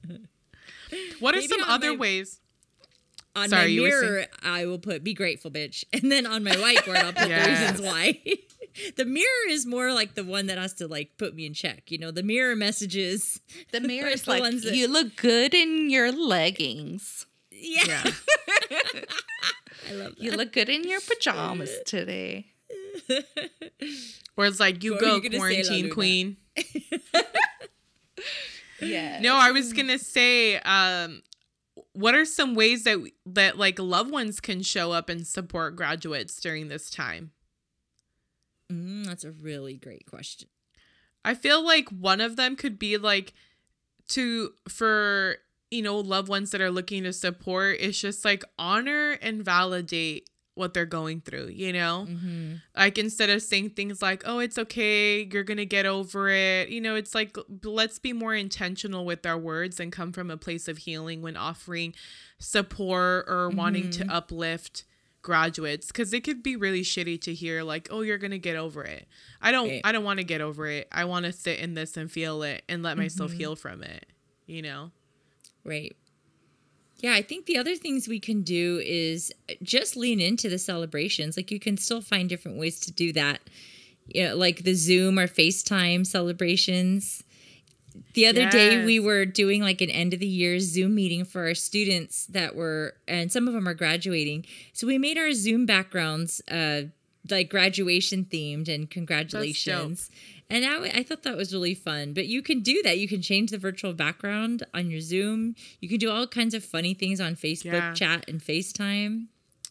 [1.21, 2.41] what are Maybe some other my- ways?
[3.37, 4.27] on Sorry, my you saying- mirror.
[4.43, 7.45] I will put "Be grateful, bitch," and then on my whiteboard, I'll put Yes.
[7.47, 8.21] the reasons why.
[8.97, 11.91] the mirror is more like the one that has to like put me in check.
[11.91, 13.41] You know, the mirror messages.
[13.73, 17.27] The mirror is The like, ones that- you look good in your leggings.
[17.51, 18.03] Yeah, Yeah.
[19.91, 20.21] I love that.
[20.21, 22.47] You look good in your pajamas today.
[24.37, 26.37] Or it's like, you What go, you gonna say, La quarantine queen.
[28.81, 29.21] Yeah.
[29.21, 31.23] No, I was gonna say, um,
[31.93, 36.41] what are some ways that that like loved ones can show up and support graduates
[36.41, 37.31] during this time?
[38.73, 40.49] Mm, that's a really great question.
[41.25, 43.33] I feel like one of them could be like
[44.09, 45.37] to for
[45.71, 47.77] you know loved ones that are looking to support.
[47.81, 51.49] It's just like honor and validate what they're going through.
[51.49, 52.55] You know, Mm-hmm.
[52.77, 56.81] like instead of saying things like oh it's okay you're gonna get over it you
[56.81, 60.69] know it's like let's be more intentional with our words and come from a place
[60.69, 61.95] of healing when offering
[62.39, 64.85] support or wanting to uplift
[65.25, 68.85] graduates because it could be really shitty to hear like oh you're gonna get over
[68.85, 69.09] it
[69.41, 69.81] i don't Right.
[69.83, 72.43] i don't want to get over it i want to sit in this and feel
[72.43, 73.39] it and let myself mm-hmm.
[73.39, 74.07] heal from it
[74.47, 74.93] you know
[75.65, 75.97] Right.
[76.99, 80.59] Yeah, I think the other things we can do is uh, just lean into the
[80.59, 81.37] celebrations.
[81.37, 83.41] Like you can still find different ways to do that.
[84.07, 87.24] You know, like the Zoom or FaceTime celebrations.
[88.15, 91.47] The other day we were doing like an end of the year Zoom meeting for
[91.47, 94.47] our students that were and some of them are graduating.
[94.73, 96.83] So we made our Zoom backgrounds uh
[97.31, 100.11] like graduation themed and congratulations.
[100.51, 102.13] And I, I thought that was really fun.
[102.13, 102.99] But you can do that.
[102.99, 105.55] You can change the virtual background on your Zoom.
[105.81, 107.95] You can do all kinds of funny things on Facebook Yeah.
[107.95, 109.29] chat and FaceTime.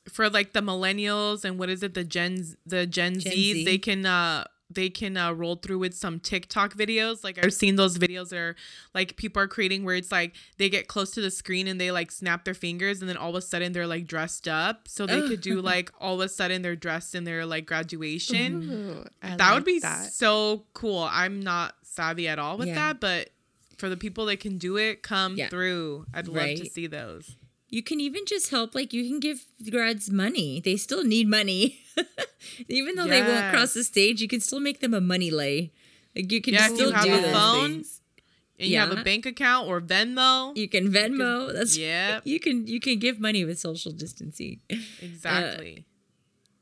[0.10, 3.66] for like the millennials and what is it the gen the gen, Gen z's Z.
[3.66, 7.24] they can uh they can uh, roll through with some TikTok videos.
[7.24, 8.56] Like I've seen those videos that are
[8.94, 11.92] like people are creating where it's like they get close to the screen and they
[11.92, 14.88] like snap their fingers and then all of a sudden they're like dressed up.
[14.88, 18.64] So they could do like all of a sudden they're dressed in their like graduation.
[18.72, 19.06] Ooh,
[19.38, 20.12] that would be that.
[20.14, 21.08] so cool.
[21.10, 22.76] I'm not savvy at all with Yeah.
[22.76, 23.30] that, but
[23.78, 25.50] for the people that can do it, come Yeah.
[25.50, 26.06] through.
[26.14, 27.36] I'd love to see those.
[27.74, 30.62] You can even just help, like, you can give grads money.
[30.64, 31.80] They still need money.
[32.70, 35.72] even though they won't cross the stage, you can still make them a money lei.
[36.16, 38.02] Like, you can Yeah, if still you have do a phone, things.
[38.60, 40.56] And you have a bank account or Venmo.
[40.56, 41.52] You can Venmo.
[41.52, 42.22] That's Yep.
[42.26, 45.86] You can you can give money with social distancing, uh, Exactly.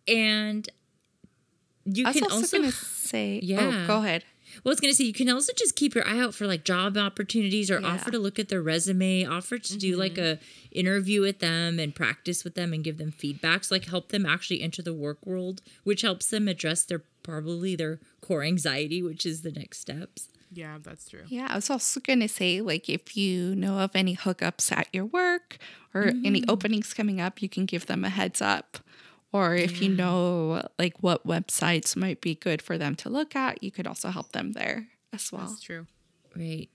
[0.07, 0.69] and
[1.83, 2.57] you I was can also, also.
[2.57, 3.59] gonna say, oh, Yeah.
[3.83, 4.23] oh, go ahead.
[4.63, 6.63] Well, I was gonna say you can also just keep your eye out for like
[6.63, 7.87] job opportunities or Yeah.
[7.87, 10.41] offer to look at their resume, offer to do like mm-hmm.
[10.41, 13.63] a interview with them and practice with them and give them feedback.
[13.63, 17.75] So like help them actually enter the work world, which helps them address their probably
[17.75, 20.27] their core anxiety, which is the next steps.
[20.53, 21.23] yeah, that's true.
[21.27, 25.05] Yeah, I was also gonna say, like, if you know of any hookups at your
[25.05, 25.57] work
[25.93, 26.49] or any mm-hmm.
[26.49, 28.77] openings coming up, you can give them a heads up.
[29.33, 29.97] Or if you mm.
[29.97, 34.09] know like what websites might be good for them to look at, you could also
[34.09, 35.47] help them there as well.
[35.47, 35.87] That's true.
[36.35, 36.69] Right.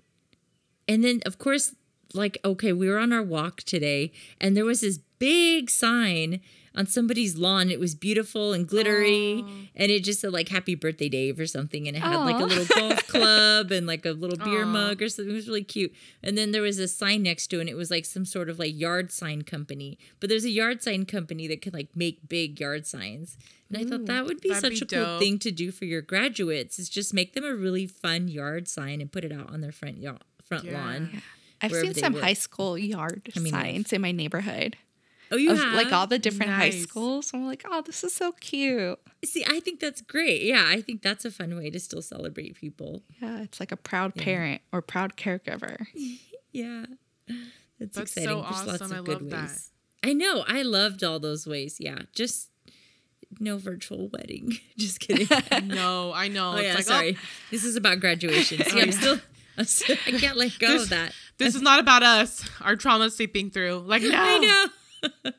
[0.89, 1.75] And then of course
[2.15, 6.41] like okay, we were on our walk today and there was this big sign
[6.75, 7.71] on somebody's lawn.
[7.71, 9.43] It was beautiful and glittery,
[9.75, 12.45] and it just said like "Happy Birthday, Dave" or something, and it had like a
[12.45, 14.67] little golf club and like a little beer Aw.
[14.67, 15.33] mug or something.
[15.33, 15.95] It was really cute.
[16.23, 18.51] And then there was a sign next to it, and it was like some sort
[18.51, 19.99] of like yard sign company.
[20.21, 23.39] But there's a yard sign company that can like make big yard signs,
[23.71, 26.03] and I thought that would be such be a cool thing to do for your
[26.03, 26.79] graduates.
[26.79, 29.73] Is just make them a really fun yard sign and put it out on their
[29.73, 30.85] front yard, front Yeah.
[30.85, 31.23] lawn.
[31.61, 32.23] I've seen some work.
[32.23, 34.77] high school yard I mean, signs in my neighborhood
[35.31, 37.33] Oh, you of have like all the different high schools.
[37.35, 38.99] I'm like, oh, this is so cute.
[39.25, 40.43] See, I think that's great.
[40.43, 43.03] Yeah, I think that's a fun way to still celebrate people.
[43.21, 45.87] Yeah, it's like a proud parent or proud caregiver.
[46.53, 46.87] Yeah.
[47.79, 48.31] That's, That's exciting.
[48.31, 49.43] so There's lots of I good love that.
[49.51, 49.71] ways.
[50.03, 50.43] I know.
[50.49, 51.77] I loved all those ways.
[51.79, 51.99] Yeah.
[52.15, 52.49] Just
[53.39, 54.57] no virtual wedding.
[54.79, 55.29] Just kidding.
[55.65, 56.53] No, I know.
[56.53, 56.89] oh it's yeah, like, oh.
[56.89, 57.19] sorry.
[57.51, 58.65] This is about graduation.
[58.65, 58.83] See, oh, I'm yeah.
[58.85, 59.21] I'm still
[60.07, 61.13] I can't let go This- of that.
[61.39, 62.49] this is not about us.
[62.61, 63.79] Our trauma seeping through.
[63.87, 64.11] Like, no.
[64.13, 65.33] I know.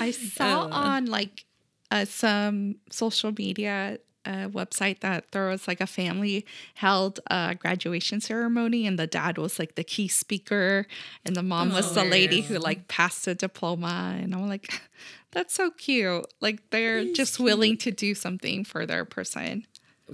[0.00, 0.68] I saw Uh.
[0.70, 1.44] on like
[1.90, 8.20] uh, some social media uh, website that there was like a family held a graduation
[8.20, 10.86] ceremony and the dad was like the key speaker
[11.24, 14.82] and the mom was the lady who like passed the diploma and I'm like
[15.30, 19.66] that's so cute like they're is just willing to do something for their person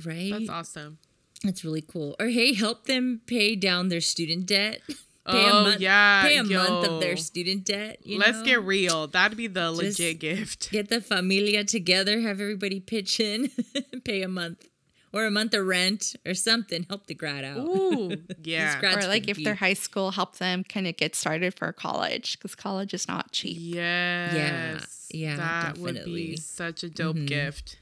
[0.04, 0.30] Right.
[0.30, 0.98] That's awesome.
[1.42, 2.16] That's really cool.
[2.18, 4.80] Or hey, help them pay down their student debt.
[4.88, 4.94] pay
[5.26, 7.98] Oh, yeah, Pay a month of their student debt.
[8.04, 8.44] you Let's know?
[8.44, 9.06] get real.
[9.08, 10.70] That'd be the Just- legit gift.
[10.70, 13.50] get the familia together, have everybody pitch in,
[14.04, 14.64] pay a month
[15.12, 17.58] or a month of rent or something, help the grad out.
[17.58, 18.78] Ooh, yeah.
[18.96, 22.38] or like if be- their high school help them kind of get started for college
[22.38, 25.08] because college is not cheap Yes.
[25.10, 25.36] yeah, Yeah.
[25.36, 27.26] That would be such a dope mm-hmm.
[27.26, 27.78] gift.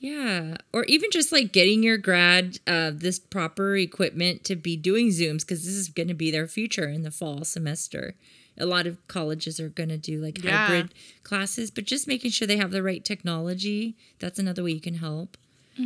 [0.00, 0.56] Yeah.
[0.72, 5.40] Or even just like getting your grad uh, this proper equipment to be doing Zooms
[5.40, 8.14] because this is going to be their future in the fall semester.
[8.58, 10.66] A lot of colleges are going to do like Yeah.
[10.66, 13.94] hybrid classes, but just making sure they have the right technology.
[14.18, 15.36] That's another way you can help.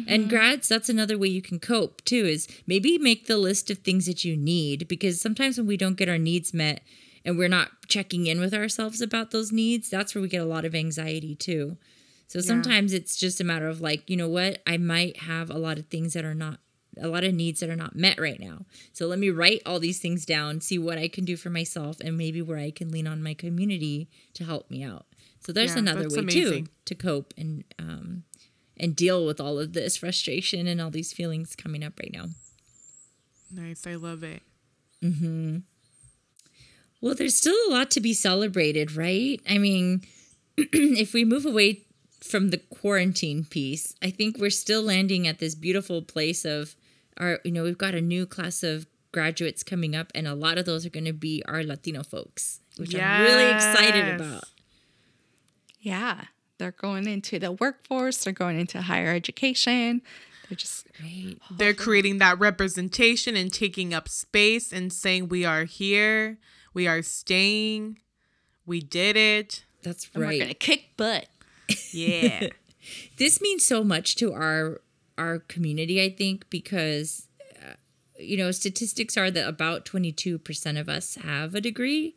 [0.09, 3.79] And grads, that's another way you can cope too, is maybe make the list of
[3.79, 6.83] things that you need because sometimes when we don't get our needs met
[7.25, 10.47] and we're not checking in with ourselves about those needs, that's where we get a
[10.47, 11.77] lot of anxiety too.
[12.35, 15.57] So sometimes it's just a matter of like, you know what, I might have a
[15.57, 16.59] lot of things that are not
[17.01, 18.67] a lot of needs that are not met right now.
[18.93, 22.01] So let me write all these things down, see what I can do for myself
[22.01, 25.07] and maybe where I can lean on my community to help me out.
[25.47, 26.65] So there's Yeah, another way amazing.
[26.65, 28.25] too to cope and um
[28.77, 32.27] and deal with all of this frustration and all these feelings coming up right now.
[33.53, 33.87] Nice.
[33.87, 34.43] I love it.
[37.01, 39.41] Well, there's still a lot to be celebrated, right?
[39.49, 40.03] I mean,
[40.57, 41.83] if we move away
[42.25, 46.75] from the quarantine piece, I think we're still landing at this beautiful place of
[47.19, 50.59] our, you know, we've got a new class of graduates coming up, and a lot
[50.59, 54.45] of those are going to be our Latino folks, which I'm really excited about.
[55.81, 56.23] yeah.
[56.57, 60.03] They're going into the workforce they're going into higher education.
[60.49, 61.37] They're just Right.
[61.51, 66.39] They're creating that representation and taking up space and saying, we are here,
[66.73, 67.99] we are staying,
[68.65, 69.65] we did it.
[69.83, 71.27] That's and we're gonna kick butt
[71.93, 72.49] Yeah.
[73.17, 74.81] this means so much to our
[75.17, 77.29] our community i think because
[77.63, 77.75] uh,
[78.19, 82.17] you know statistics are that about 22% of us have a degree.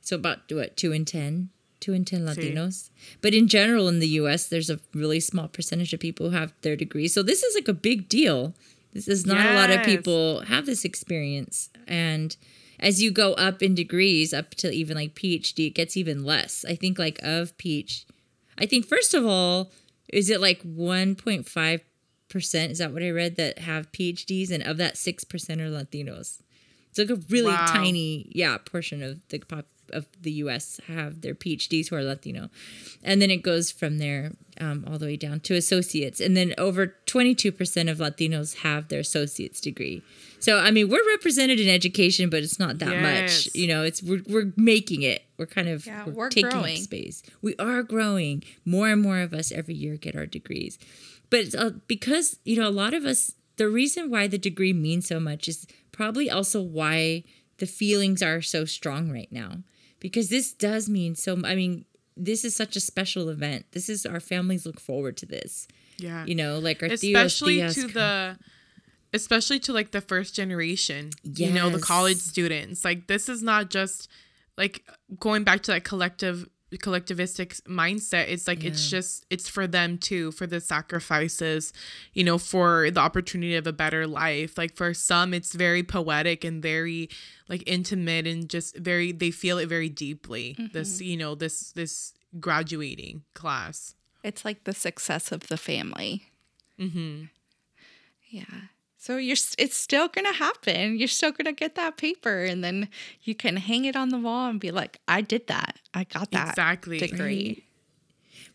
[0.00, 1.50] So about what 2 in 10
[1.80, 2.90] 2 in 10 latinos?
[3.20, 6.52] But in general in the us there's a really small percentage of people who have
[6.62, 7.08] their degree.
[7.08, 8.54] So this is like a big deal.
[8.92, 11.70] This is not a lot of people have this experience.
[11.86, 12.36] And
[12.78, 16.64] as you go up in degrees up to even like phd it gets even less.
[16.66, 18.04] I think like of phd
[18.58, 19.72] I think first of all,
[20.12, 21.80] is it like 1.5
[22.28, 22.72] percent?
[22.72, 26.40] Is that what I read that have PhDs, and of that, six percent are Latinos.
[26.90, 27.64] It's like a really Wow.
[27.66, 30.80] tiny, yeah, portion of the pop of the U.S.
[30.86, 32.50] have their PhDs who are Latino,
[33.02, 36.54] and then it goes from there um, all the way down to associates, and then
[36.58, 40.02] over 22 percent of Latinos have their associate's degree.
[40.38, 43.48] So I mean, we're represented in education, but it's not that much.
[43.54, 45.22] You know, it's we're, we're making it.
[45.38, 46.76] We're kind of Yeah, we're, we're taking growing.
[46.76, 47.22] up space.
[47.42, 48.44] We are growing.
[48.64, 50.78] More and more of us every year get our degrees.
[51.30, 54.72] But it's, uh, because, you know, a lot of us, the reason why the degree
[54.72, 57.24] means so much is probably also why
[57.58, 59.58] the feelings are so strong right now.
[60.00, 61.84] Because this does mean so, I mean,
[62.16, 63.66] this is such a special event.
[63.72, 65.68] This is our families look forward to this.
[65.98, 66.24] Yeah.
[66.26, 68.38] You know, like our especially tios, to tias the
[69.12, 73.70] especially to like the first generation you know the college students like this is not
[73.70, 74.08] just
[74.58, 74.84] like
[75.18, 80.32] going back to that collective collectivistic mindset it's like it's just it's for them too
[80.32, 81.72] for the sacrifices
[82.12, 84.58] you know for the opportunity of a better life.
[84.58, 87.08] Like for some it's very poetic and very
[87.48, 92.12] like intimate and just very they feel it very deeply this you know this this
[92.40, 93.94] graduating class.
[94.22, 96.24] It's like the success of the family.
[96.78, 97.24] mm-hmm.
[98.28, 98.44] Yeah.
[99.06, 100.98] So you're it's still going to happen.
[100.98, 102.88] You're still going to get that paper and then
[103.22, 105.78] you can hang it on the wall and be like, "I did that.
[105.94, 107.62] I got that exactly degree."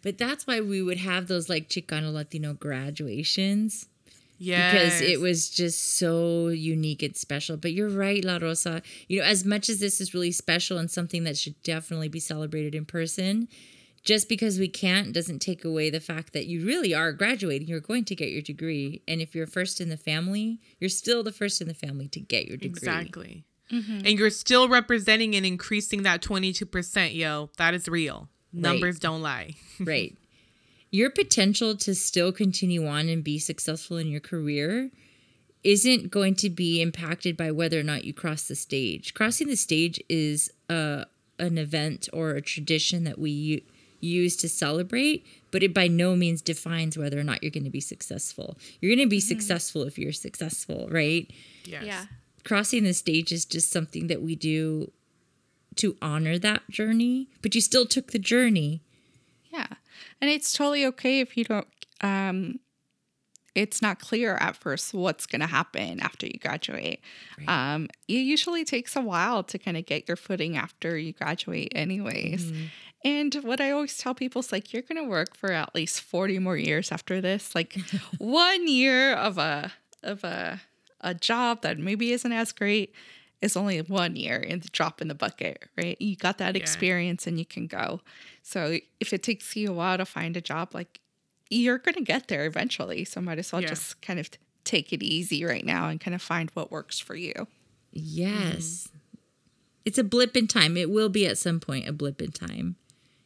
[0.01, 3.85] But that's why we would have those like Chicano Latino graduations
[4.39, 7.55] yeah because it was just so unique and special.
[7.55, 8.81] But you're right, La Rosa.
[9.07, 12.19] You know, as much as this is really special and something that should definitely be
[12.19, 13.47] celebrated in person,
[14.03, 17.67] just because we can't doesn't take away the fact that you really are graduating.
[17.67, 19.01] You're going to get your degree.
[19.07, 22.19] And if you're first in the family, you're still the first in the family to
[22.19, 22.69] get your degree.
[22.77, 23.99] exactly mm-hmm.
[24.05, 29.55] and you're still representing and increasing that 22% yo that is real numbers don't lie
[29.79, 30.17] right.
[30.93, 34.91] Your potential to still continue on and be successful in your career
[35.63, 39.13] isn't going to be impacted by whether or not you cross the stage.
[39.13, 41.05] Crossing the stage is a
[41.39, 43.65] an event or a tradition that we
[44.01, 47.63] u- use to celebrate, but it by no means defines whether or not you're going
[47.63, 48.57] to be successful.
[48.79, 51.29] You're going to be successful if you're successful, right?
[51.65, 52.05] yes Yeah.
[52.43, 54.91] Crossing the stage is just something that we do
[55.75, 58.81] to honor that journey, but you still took the journey.
[59.51, 59.67] Yeah.
[60.19, 61.67] And it's totally okay if you don't
[62.01, 62.59] um
[63.53, 67.01] it's not clear at first what's going to happen after you graduate.
[67.47, 71.71] Um it usually takes a while to kind of get your footing after you graduate
[71.75, 72.51] anyways.
[73.03, 76.01] And what I always tell people is like you're going to work for at least
[76.01, 77.55] 40 more years after this.
[77.55, 77.77] Like
[78.19, 79.71] one year of a
[80.03, 80.61] of a
[81.01, 82.93] a job that maybe isn't as great
[83.41, 85.99] is only one year in the drop in the bucket, right?
[85.99, 86.61] You got that Yeah.
[86.61, 88.01] experience and you can go.
[88.43, 90.99] So if it takes you a while to find a job, like
[91.49, 93.03] you're going to get there eventually.
[93.03, 93.69] So might as well Yeah.
[93.69, 94.29] just kind of
[94.63, 97.47] take it easy right now and kind of find what works for you.
[97.91, 98.87] Yes.
[98.87, 98.97] Mm-hmm.
[99.85, 100.77] It's a blip in time.
[100.77, 102.75] It will be at some point a blip in time.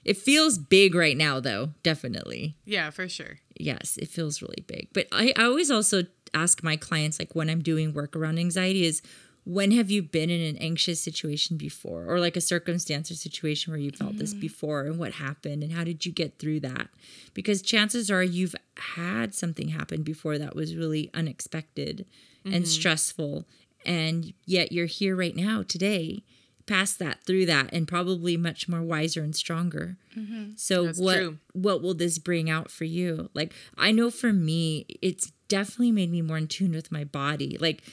[0.06, 2.56] It feels big right now, though, definitely.
[2.64, 3.40] yeah for sure.
[3.58, 4.90] Yes, it feels really big.
[4.94, 6.04] But I, I always also
[6.34, 9.02] ask my clients, like when I'm doing work around anxiety, is
[9.46, 12.06] when have you been in an anxious situation before?
[12.08, 14.42] Or like a circumstance or situation where you felt this mm.
[14.42, 16.88] before and what happened and how did you get through that?
[17.34, 18.56] Because chances are you've
[18.98, 22.06] had something happen before that was really unexpected
[22.44, 22.64] and mm-hmm.
[22.66, 23.46] stressful
[23.86, 26.24] and yet you're here right now today
[26.66, 30.52] past that through that and probably much more wiser and stronger mm-hmm.
[30.56, 31.38] so That's what true.
[31.54, 33.30] what will this bring out for you?
[33.34, 37.58] Like I know for me, it's definitely made me more in tune with my body.
[37.60, 37.84] Like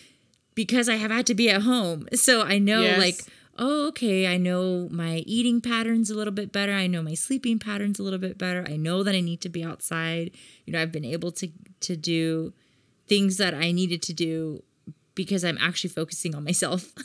[0.55, 2.09] because I have had to be at home.
[2.15, 2.99] So I know Yes.
[2.99, 3.21] like
[3.59, 6.73] oh okay, I know my eating patterns a little bit better.
[6.73, 8.65] I know my sleeping patterns a little bit better.
[8.67, 10.31] I know that I need to be outside.
[10.65, 11.49] You know, I've been able to
[11.81, 12.53] to do
[13.07, 14.63] things that I needed to do
[15.15, 16.93] because I'm actually focusing on myself.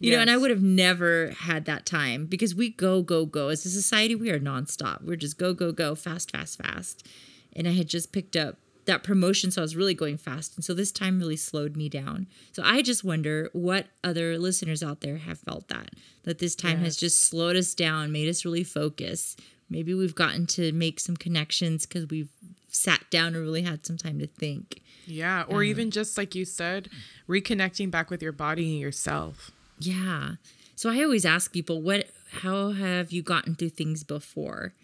[0.00, 3.48] you know, and I would have never had that time because we go, go, go.
[3.48, 5.02] As a society, we are nonstop.
[5.02, 7.06] We're just go, go, go, fast, fast, fast.
[7.54, 10.56] And I had just picked up that promotion, so I was really going fast.
[10.56, 12.26] And so this time really slowed me down.
[12.52, 15.90] So I just wonder what other listeners out there have felt that,
[16.24, 19.36] that this time has just slowed us down, made us really focus.
[19.70, 22.28] Maybe we've gotten to make some connections because we've
[22.68, 24.82] sat down and really had some time to think.
[25.06, 26.88] Yeah, or um, even just like you said,
[27.28, 29.50] reconnecting back with your body and yourself.
[29.78, 30.32] Yeah.
[30.76, 32.08] So I always ask people, what
[32.40, 34.74] how have you gotten through things before?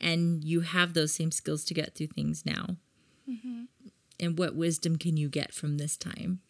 [0.00, 2.76] And you have those same skills to get through things now.
[3.28, 3.64] Mm-hmm.
[4.18, 6.40] And what wisdom can you get from this time?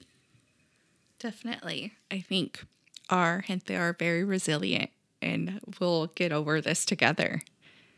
[1.19, 1.93] Definitely.
[2.11, 2.65] I think
[3.09, 4.91] our they are very resilient
[5.21, 7.43] and we'll get over this together.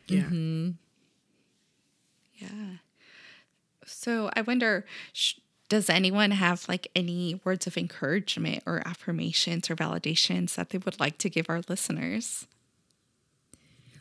[0.08, 0.22] Yeah.
[0.22, 0.70] Mm-hmm.
[2.36, 2.76] Yeah.
[3.86, 5.34] So I wonder sh-
[5.72, 11.00] does anyone have like any words of encouragement or affirmations or validations that they would
[11.00, 12.46] like to give our listeners?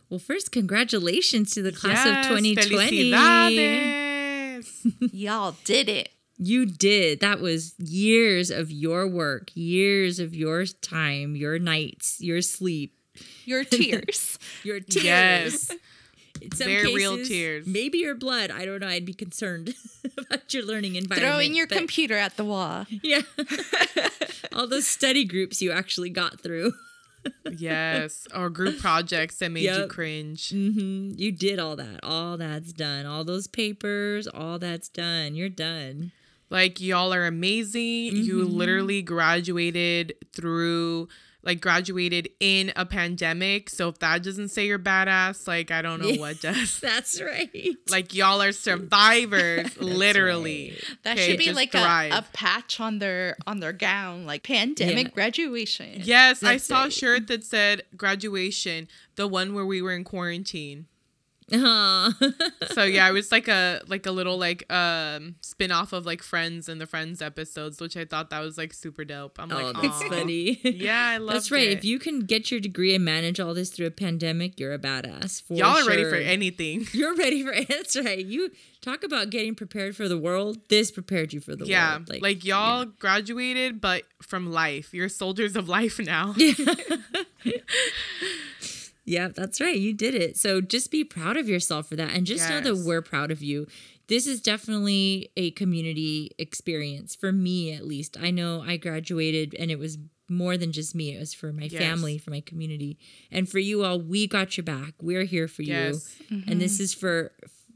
[0.10, 3.12] Well, first, congratulations to the class Yes, of 2020.
[3.12, 4.94] felicidades.
[5.14, 6.10] Y'all did it.
[6.38, 7.22] You did.
[7.22, 12.98] That was years of your work, years of your time, your nights, your sleep,
[13.46, 14.38] Your tears.
[14.66, 15.06] your tears.
[15.06, 15.72] yes.
[16.42, 17.68] In some They're real tears.
[17.68, 18.50] Maybe your blood.
[18.52, 18.88] I don't know.
[18.88, 19.76] I'd be concerned
[20.18, 21.32] about your learning environment.
[21.34, 22.86] Throwing your but- computer at the wall.
[22.90, 23.22] Yeah.
[24.54, 26.74] All those study groups you actually got through.
[27.56, 28.28] Yes.
[28.36, 29.90] Or group projects that made you Yep.
[29.90, 30.50] cringe.
[30.50, 32.00] hmm You did all that.
[32.04, 33.06] All that's done.
[33.06, 35.36] All those papers, all that's done.
[35.36, 36.12] You're done.
[36.50, 38.16] Like y'all are amazing.
[38.16, 38.58] You Mm-hmm.
[38.58, 41.08] literally graduated through
[41.44, 43.70] like graduated in a pandemic.
[43.70, 46.80] So if that doesn't say you're badass, like I don't know what does.
[46.80, 47.50] That's right.
[47.90, 50.78] Like y'all are survivors, literally.
[51.04, 55.08] That Okay, should be like a, a patch on their on their gown, like pandemic
[55.08, 55.14] Yeah.
[55.14, 56.02] graduation.
[56.04, 60.04] Yes, I That's saw a shirt that said graduation, the one where we were in
[60.04, 60.86] quarantine.
[61.54, 62.14] Aw.
[62.72, 66.24] So yeah, it was like a like a little like um spin off of like
[66.24, 69.40] Friends and the Friends episodes, which I thought that was like super dope.
[69.40, 70.60] I'm oh, like, that's "Aw." funny.
[70.64, 71.34] Yeah, I love it.
[71.34, 71.68] That's right.
[71.68, 71.78] It.
[71.80, 74.80] If you can get your degree and manage all this through a pandemic, you're a
[74.80, 75.42] badass.
[75.44, 76.88] For y'all are ready for anything.
[76.94, 78.24] You're ready for That's right.
[78.26, 80.58] You talk about getting prepared for the world.
[80.70, 81.70] This prepared you for the world.
[81.70, 82.22] yeah, world.
[82.22, 84.94] like, y'all graduated, but from life.
[84.94, 86.34] You're soldiers of life now.
[86.38, 87.56] Yeah,
[89.06, 89.76] that's right.
[89.78, 90.38] You did it.
[90.38, 93.42] So just be proud of yourself for that and just know that we're proud of
[93.42, 93.68] you.
[94.08, 98.18] This is definitely a community experience for me at least.
[98.20, 99.98] I know I graduated and it was
[100.30, 101.16] more than just me.
[101.16, 101.74] It was for my Yes.
[101.74, 102.98] family, for my community.
[103.32, 104.94] And for you all, we got your back.
[105.02, 106.16] We're here for Yes.
[106.30, 106.44] you.
[106.48, 107.34] And this is for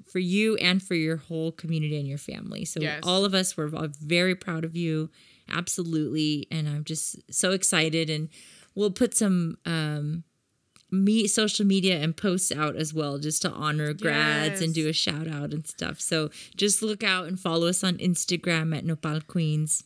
[0.08, 2.64] for you and for your whole community and your family.
[2.64, 3.02] So Yes.
[3.04, 5.10] all of us were all very proud of you.
[5.50, 6.48] Absolutely.
[6.52, 8.30] And I'm just so excited and
[8.76, 10.24] we'll put some um
[10.92, 14.94] me social media and posts out as well just to honor grads and do a
[14.94, 16.00] shout out and stuff.
[16.00, 19.84] So just look out and follow us on Instagram at Nopal Queens.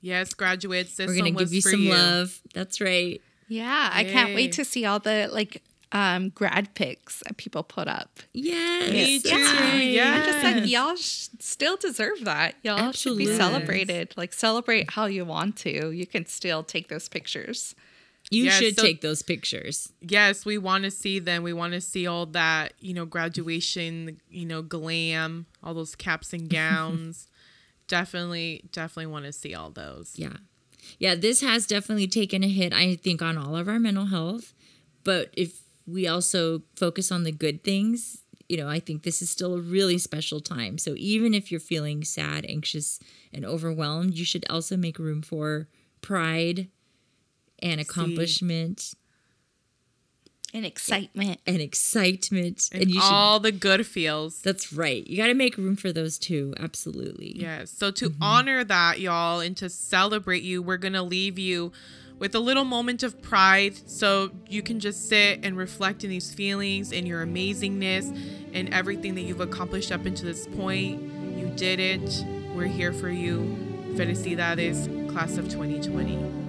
[0.00, 0.96] Yes, graduates.
[0.96, 1.92] This We're gonna give you some you.
[1.92, 2.40] love.
[2.52, 3.20] That's right.
[3.48, 7.88] Yeah, I can't wait to see all the like um grad pics that people put
[7.88, 8.20] up.
[8.34, 8.90] Yes.
[8.92, 9.58] Me that's too.
[9.64, 9.80] right.
[9.80, 10.14] Yeah.
[10.14, 12.56] I'm just like y'all sh- still deserve that.
[12.62, 13.24] Y'all Absolutely.
[13.24, 14.14] should be celebrated.
[14.16, 15.90] Like celebrate how you want to.
[15.90, 17.74] You can still take those pictures.
[18.30, 19.92] You Yeah, should so- take those pictures.
[20.00, 21.42] Yes, we want to see them.
[21.42, 26.32] We want to see all that, you know, graduation, you know, glam, all those caps
[26.32, 27.28] and gowns.
[27.86, 30.14] definitely, definitely want to see all those.
[30.16, 30.36] Yeah.
[30.98, 34.52] Yeah, this has definitely taken a hit, I think, on all of our mental health.
[35.02, 39.30] But if we also focus on the good things, you know, I think this is
[39.30, 40.76] still a really special time.
[40.78, 43.00] So even if you're feeling sad, anxious,
[43.32, 45.68] and overwhelmed, you should also make room for
[46.00, 46.68] pride
[47.64, 48.94] and accomplishment
[50.52, 51.40] And excitement.
[51.46, 52.68] and excitement.
[52.72, 53.12] And, And, you should.
[53.12, 54.40] all the good feels.
[54.40, 55.04] that's right.
[55.06, 56.54] You got to make room for those too.
[56.60, 57.32] Absolutely.
[57.36, 57.70] Yes.
[57.70, 58.22] So to mm-hmm.
[58.22, 61.72] honor that, y'all, and to celebrate you, we're gonna leave you
[62.18, 66.32] with a little moment of pride so you can just sit and reflect in these
[66.32, 68.16] feelings and your amazingness
[68.52, 71.02] and everything that you've accomplished up until this point.
[71.36, 72.24] You did it.
[72.54, 73.40] We're here for you.
[73.96, 76.43] Felicidades, class of 2020.